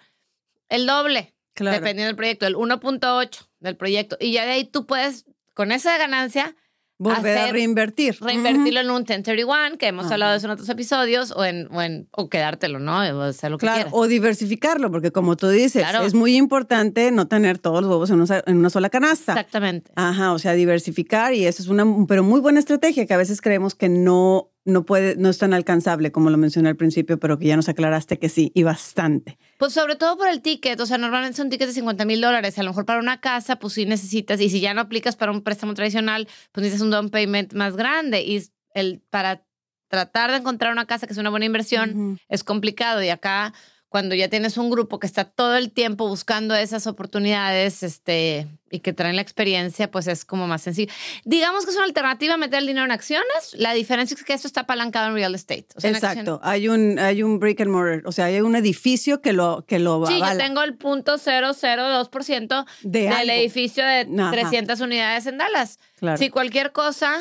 el 0.69 0.87
doble, 0.87 1.35
dependiendo 1.55 2.07
del 2.07 2.17
proyecto, 2.17 2.47
el 2.47 2.57
1.8 2.57 3.49
del 3.61 3.77
proyecto. 3.77 4.17
Y 4.21 4.33
ya 4.33 4.45
de 4.45 4.53
ahí 4.53 4.65
tú 4.65 4.87
puedes, 4.87 5.27
con 5.55 5.71
esa 5.73 5.97
ganancia, 5.97 6.57
Volver 7.01 7.39
a 7.39 7.51
reinvertir. 7.51 8.19
Reinvertirlo 8.21 8.81
en 8.81 8.91
un 8.91 8.97
1031, 8.99 9.79
que 9.79 9.87
hemos 9.87 10.13
hablado 10.13 10.33
de 10.33 10.37
eso 10.37 10.47
en 10.47 10.51
otros 10.51 10.69
episodios, 10.69 11.33
o 11.35 11.47
en, 11.47 11.67
o, 11.73 11.81
en, 11.81 12.07
o 12.11 12.29
quedártelo, 12.29 12.79
¿no? 12.79 13.01
O 13.19 13.33
sea, 13.33 13.49
lo 13.49 13.57
que 13.57 13.65
claro, 13.65 13.89
o 13.93 14.07
diversificarlo, 14.07 14.91
porque 14.91 15.11
como 15.11 15.35
tú 15.35 15.49
dices, 15.49 15.83
es 16.05 16.13
muy 16.13 16.37
importante 16.37 17.11
no 17.11 17.27
tener 17.27 17.59
todos 17.59 17.81
los 17.81 17.91
huevos 17.91 18.11
en 18.11 18.21
una, 18.21 18.43
en 18.47 18.59
una, 18.59 18.69
sola 18.69 18.91
canasta. 18.91 19.33
Exactamente. 19.33 19.91
Ajá, 19.97 20.35
o 20.35 20.39
sea, 20.39 20.53
diversificar 20.53 21.33
y 21.33 21.47
eso 21.47 21.63
es 21.63 21.69
una, 21.69 21.87
pero 22.07 22.23
muy 22.23 22.41
buena 22.41 22.59
estrategia 22.59 23.07
que 23.07 23.15
a 23.15 23.17
veces 23.17 23.41
creemos 23.41 23.75
que 23.75 23.89
no 23.89 24.50
no 24.65 24.85
puede, 24.85 25.17
no 25.17 25.29
es 25.29 25.39
tan 25.39 25.55
alcanzable 25.55 26.13
como 26.13 26.31
lo 26.31 26.37
mencioné 26.37 26.69
al 26.69 26.77
principio, 26.77 27.19
pero 27.19 27.39
que 27.39 27.47
ya 27.47 27.57
nos 27.57 27.69
aclaraste 27.69 28.19
que 28.19 28.29
sí, 28.29 28.53
y 28.55 28.63
bastante. 28.63 29.39
Pues 29.59 29.73
sobre 29.73 29.97
todo 29.97 30.17
por 30.17 30.29
el 30.29 30.43
ticket, 30.43 30.79
o 30.81 30.87
sea, 30.87 30.99
normalmente 30.99 31.37
son 31.37 31.51
tickets 31.51 31.71
de 31.71 31.75
50 31.75 32.05
mil 32.05 32.21
dólares, 32.21 32.59
a 32.59 32.63
lo 32.63 32.71
mejor 32.71 32.85
para 32.85 33.01
una 33.01 33.21
casa, 33.21 33.57
pues 33.57 33.75
sí 33.75 33.87
necesitas, 33.87 34.41
y 34.41 34.51
si 34.51 34.61
ya 34.61 34.75
no 34.75 34.83
aplicas 34.83 35.17
para 35.17 35.33
un 35.33 35.43
préstamo 35.43 35.75
tradicional, 35.75 36.29
pues 36.53 36.63
necesitas 36.63 36.85
un 36.85 36.91
down 36.91 37.11
payment 37.11 37.55
más 37.55 37.77
grande, 37.77 38.23
y 38.23 38.43
el, 38.75 39.03
para 39.11 39.45
tratar 39.89 40.31
de 40.31 40.37
encontrar 40.37 40.73
una 40.73 40.87
casa 40.87 41.07
que 41.07 41.13
es 41.13 41.19
una 41.19 41.31
buena 41.31 41.47
inversión 41.47 42.19
es 42.29 42.45
complicado, 42.45 43.03
y 43.03 43.09
acá 43.09 43.53
cuando 43.91 44.15
ya 44.15 44.29
tienes 44.29 44.57
un 44.57 44.71
grupo 44.71 45.01
que 45.01 45.07
está 45.09 45.25
todo 45.25 45.57
el 45.57 45.73
tiempo 45.73 46.07
buscando 46.09 46.55
esas 46.55 46.87
oportunidades 46.87 47.83
este, 47.83 48.47
y 48.71 48.79
que 48.79 48.93
traen 48.93 49.17
la 49.17 49.23
experiencia, 49.23 49.91
pues 49.91 50.07
es 50.07 50.25
como 50.25 50.47
más 50.47 50.63
sencillo. 50.63 50.93
Digamos 51.25 51.65
que 51.65 51.73
es 51.73 51.77
una 51.77 51.87
alternativa 51.87 52.35
a 52.35 52.37
meter 52.37 52.61
el 52.61 52.69
dinero 52.69 52.87
en 52.87 52.93
acciones. 52.93 53.53
La 53.55 53.75
diferencia 53.75 54.15
es 54.15 54.23
que 54.23 54.33
esto 54.33 54.47
está 54.47 54.61
apalancado 54.61 55.09
en 55.09 55.15
real 55.15 55.35
estate. 55.35 55.67
Exacto. 55.83 56.39
Hay 56.45 56.69
un, 56.69 57.01
hay 57.01 57.25
un 57.25 57.41
brick 57.41 57.61
and 57.63 57.71
mortar, 57.73 58.03
o 58.07 58.13
sea, 58.13 58.27
hay 58.27 58.41
un 58.41 58.55
edificio 58.55 59.21
que 59.21 59.33
lo, 59.33 59.65
que 59.67 59.81
lo 59.81 60.07
Sí, 60.07 60.21
yo 60.21 60.37
tengo 60.37 60.63
el 60.63 60.77
punto 60.77 61.17
002% 61.17 62.67
de 62.83 63.09
del 63.09 63.31
edificio 63.31 63.85
de 63.85 64.05
300 64.05 64.81
unidades 64.81 65.27
en 65.27 65.39
Dallas. 65.39 65.81
Si 66.17 66.31
cualquier 66.31 66.71
cosa 66.71 67.19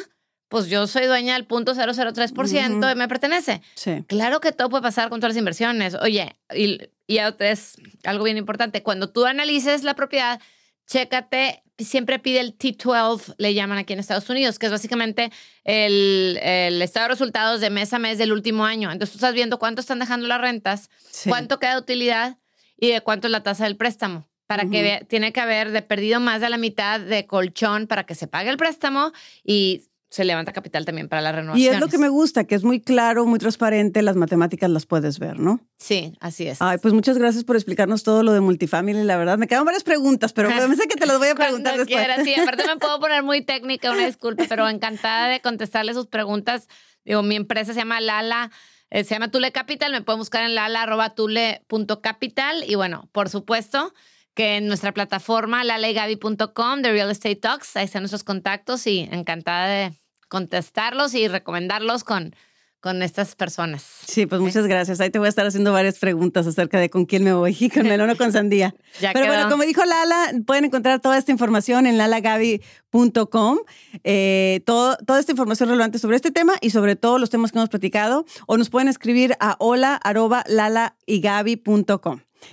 pues 0.50 0.68
yo 0.68 0.88
soy 0.88 1.06
dueña 1.06 1.36
del 1.36 1.46
punto 1.46 1.74
003% 1.74 2.92
y 2.92 2.96
me 2.96 3.08
pertenece. 3.08 3.62
Sí. 3.76 4.04
Claro 4.08 4.42
que 4.42 4.52
todo 4.52 4.70
puede 4.70 4.82
pasar 4.82 5.10
con 5.10 5.20
todas 5.20 5.36
las 5.36 5.40
inversiones. 5.40 5.94
Oye, 5.96 6.36
y, 6.54 6.80
y 7.08 7.18
es 7.40 7.76
algo 8.04 8.24
bien 8.26 8.38
importante, 8.38 8.84
cuando 8.84 9.10
tú 9.10 9.26
analices 9.26 9.84
la 9.84 9.94
propiedad, 9.94 10.42
chécate, 10.88 11.64
siempre 11.78 12.18
pide 12.20 12.40
el 12.40 12.58
T12, 12.58 13.36
le 13.38 13.54
llaman 13.54 13.78
aquí 13.78 13.94
en 13.94 14.00
Estados 14.00 14.30
Unidos, 14.30 14.58
que 14.58 14.66
es 14.66 14.72
básicamente 14.72 15.32
el, 15.64 16.40
el, 16.42 16.82
estado 16.82 17.06
de 17.06 17.10
resultados 17.10 17.62
de 17.62 17.70
mes 17.70 17.94
a 17.94 18.00
mes 18.00 18.18
del 18.18 18.34
último 18.34 18.66
año. 18.66 18.92
Entonces 18.92 19.14
tú 19.14 19.18
estás 19.18 19.36
viendo 19.36 19.60
cuánto 19.60 19.82
están 19.82 20.00
dejando 20.00 20.28
las 20.28 20.42
rentas, 20.42 20.90
cuánto 21.28 21.60
queda 21.60 21.74
de 21.74 21.82
utilidad 21.82 22.38
y 22.76 22.90
de 22.90 23.02
cuánto 23.02 23.28
es 23.28 23.32
la 23.32 23.44
tasa 23.44 23.66
del 23.66 23.78
préstamo 23.78 24.28
para 24.48 24.68
que 24.68 25.06
tiene 25.08 25.32
que 25.32 25.40
haber 25.42 25.70
de 25.70 25.84
perdido 25.84 26.20
más 26.20 26.42
de 26.42 26.50
la 26.50 26.58
mitad 26.58 27.00
de 27.00 27.28
colchón 27.28 27.86
para 27.86 28.08
que 28.08 28.16
se 28.16 28.26
pague 28.26 28.50
el 28.50 28.58
préstamo 28.58 29.12
y 29.44 29.84
se 30.10 30.26
levanta 30.26 30.54
capital 30.54 30.86
también 30.86 31.08
para 31.08 31.22
la 31.22 31.32
renovación. 31.32 31.72
Y 31.72 31.76
es 31.76 31.80
lo 31.80 31.88
que 31.88 32.00
me 32.00 32.10
gusta, 32.10 32.46
que 32.46 32.56
es 32.56 32.64
muy 32.64 32.82
claro, 32.82 33.26
muy 33.26 33.38
transparente, 33.38 34.02
las 34.02 34.16
matemáticas 34.16 34.68
las 34.70 34.88
puedes 34.88 35.20
ver, 35.20 35.40
¿no? 35.40 35.60
Sí, 35.78 36.18
así 36.20 36.48
es. 36.48 36.60
Ay, 36.62 36.80
pues 36.80 36.96
muchas 36.96 37.18
gracias 37.18 37.44
por 37.44 37.56
explicarnos 37.56 38.04
todo 38.04 38.24
lo 38.24 38.34
de 38.34 38.40
multifamily, 38.40 39.04
la 39.04 39.18
verdad. 39.18 39.38
Me 39.38 39.48
quedan 39.48 39.66
varias 39.66 39.84
preguntas, 39.84 40.34
pero 40.34 40.50
me 40.68 40.76
sé 40.76 40.88
que 40.88 40.96
te 40.96 41.06
las 41.06 41.20
voy 41.20 41.28
a 41.28 41.36
preguntar 41.36 41.78
después. 41.78 41.96
Quieras, 41.96 42.24
sí, 42.24 42.34
aparte 42.34 42.66
me 42.66 42.78
puedo 42.78 43.00
poner 43.00 43.22
muy 43.22 43.42
técnica, 43.46 43.92
una 43.92 44.08
disculpa, 44.08 44.46
pero 44.50 44.68
encantada 44.68 45.28
de 45.28 45.42
contestarle 45.42 45.94
sus 45.94 46.08
preguntas. 46.08 46.68
Digo, 47.06 47.22
mi 47.22 47.36
empresa 47.36 47.74
se 47.74 47.80
llama 47.80 48.02
Lala. 48.02 48.50
Eh, 48.92 49.04
se 49.04 49.14
llama 49.14 49.30
Tule 49.30 49.52
Capital, 49.52 49.92
me 49.92 50.02
pueden 50.02 50.18
buscar 50.18 50.44
en 50.44 50.56
lala.tule.capital 50.56 52.64
y 52.68 52.74
bueno, 52.74 53.08
por 53.12 53.30
supuesto, 53.30 53.94
que 54.34 54.58
en 54.58 54.68
nuestra 54.68 54.94
plataforma 54.94 55.64
lalegaby.com 55.64 56.82
de 56.82 56.92
Real 56.92 57.12
Estate 57.12 57.36
Talks, 57.36 57.76
ahí 57.76 57.86
están 57.86 58.04
nuestros 58.04 58.24
contactos 58.24 58.88
y 58.88 59.08
encantada 59.12 59.68
de 59.68 59.94
contestarlos 60.28 61.14
y 61.16 61.28
recomendarlos 61.28 62.04
con, 62.04 62.34
con 62.80 63.02
estas 63.02 63.36
personas. 63.36 63.84
Sí, 64.08 64.26
pues 64.26 64.40
muchas 64.40 64.66
gracias. 64.66 65.02
Ahí 65.02 65.10
te 65.10 65.20
voy 65.20 65.26
a 65.26 65.30
estar 65.30 65.46
haciendo 65.46 65.74
varias 65.74 66.00
preguntas 66.00 66.48
acerca 66.48 66.80
de 66.80 66.90
con 66.90 67.06
quién 67.06 67.24
me 67.24 67.34
voy, 67.34 67.70
con 67.74 67.84
melón 67.84 68.10
o 68.10 68.16
con 68.16 68.32
sandía. 68.32 68.74
Pero 69.02 69.28
bueno, 69.28 69.50
como 69.50 69.64
dijo 69.64 69.84
Lala, 69.84 70.32
pueden 70.46 70.66
encontrar 70.66 71.02
toda 71.02 71.18
esta 71.18 71.32
información 71.32 71.88
en 71.88 71.98
lalagaby.com, 71.98 73.58
eh, 74.04 74.62
todo, 74.66 74.96
toda 74.98 75.20
esta 75.20 75.32
información 75.34 75.70
relevante 75.70 76.00
sobre 76.00 76.16
este 76.16 76.32
tema 76.32 76.54
y 76.62 76.70
sobre 76.70 76.96
todos 76.96 77.20
los 77.20 77.30
temas 77.30 77.52
que 77.52 77.58
hemos 77.58 77.70
platicado, 77.70 78.26
o 78.48 78.58
nos 78.58 78.70
pueden 78.70 78.88
escribir 78.88 79.36
a 79.40 79.58
hola 79.60 80.00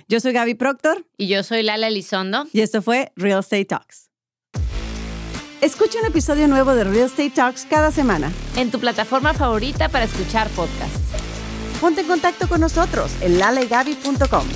yo 0.07 0.19
soy 0.19 0.33
Gaby 0.33 0.55
Proctor. 0.55 1.05
Y 1.17 1.27
yo 1.27 1.43
soy 1.43 1.63
Lala 1.63 1.87
Elizondo. 1.87 2.45
Y 2.53 2.61
esto 2.61 2.81
fue 2.81 3.11
Real 3.15 3.39
Estate 3.39 3.65
Talks. 3.65 4.09
Escucha 5.61 5.99
un 5.99 6.05
episodio 6.05 6.47
nuevo 6.47 6.75
de 6.75 6.83
Real 6.83 7.07
Estate 7.07 7.31
Talks 7.31 7.65
cada 7.65 7.91
semana. 7.91 8.31
En 8.55 8.69
tu 8.69 8.79
plataforma 8.79 9.33
favorita 9.33 9.89
para 9.89 10.05
escuchar 10.05 10.47
podcasts. 10.49 10.99
Ponte 11.81 12.01
en 12.01 12.07
contacto 12.07 12.47
con 12.47 12.61
nosotros 12.61 13.11
en 13.21 13.39
lalegaby.com. 13.39 14.47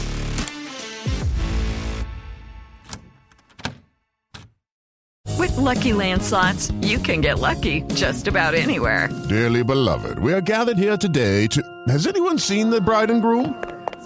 With 5.37 5.57
lucky 5.57 5.91
landslots, 5.91 6.71
you 6.83 6.99
can 6.99 7.21
get 7.21 7.39
lucky 7.39 7.81
just 7.95 8.27
about 8.27 8.53
anywhere. 8.53 9.09
Dearly 9.27 9.63
beloved, 9.63 10.19
we 10.19 10.33
are 10.33 10.41
gathered 10.41 10.77
here 10.77 10.97
today 10.97 11.47
to. 11.47 11.61
Has 11.87 12.05
anyone 12.05 12.37
seen 12.37 12.69
the 12.69 12.79
bride 12.79 13.09
and 13.09 13.21
groom? 13.21 13.55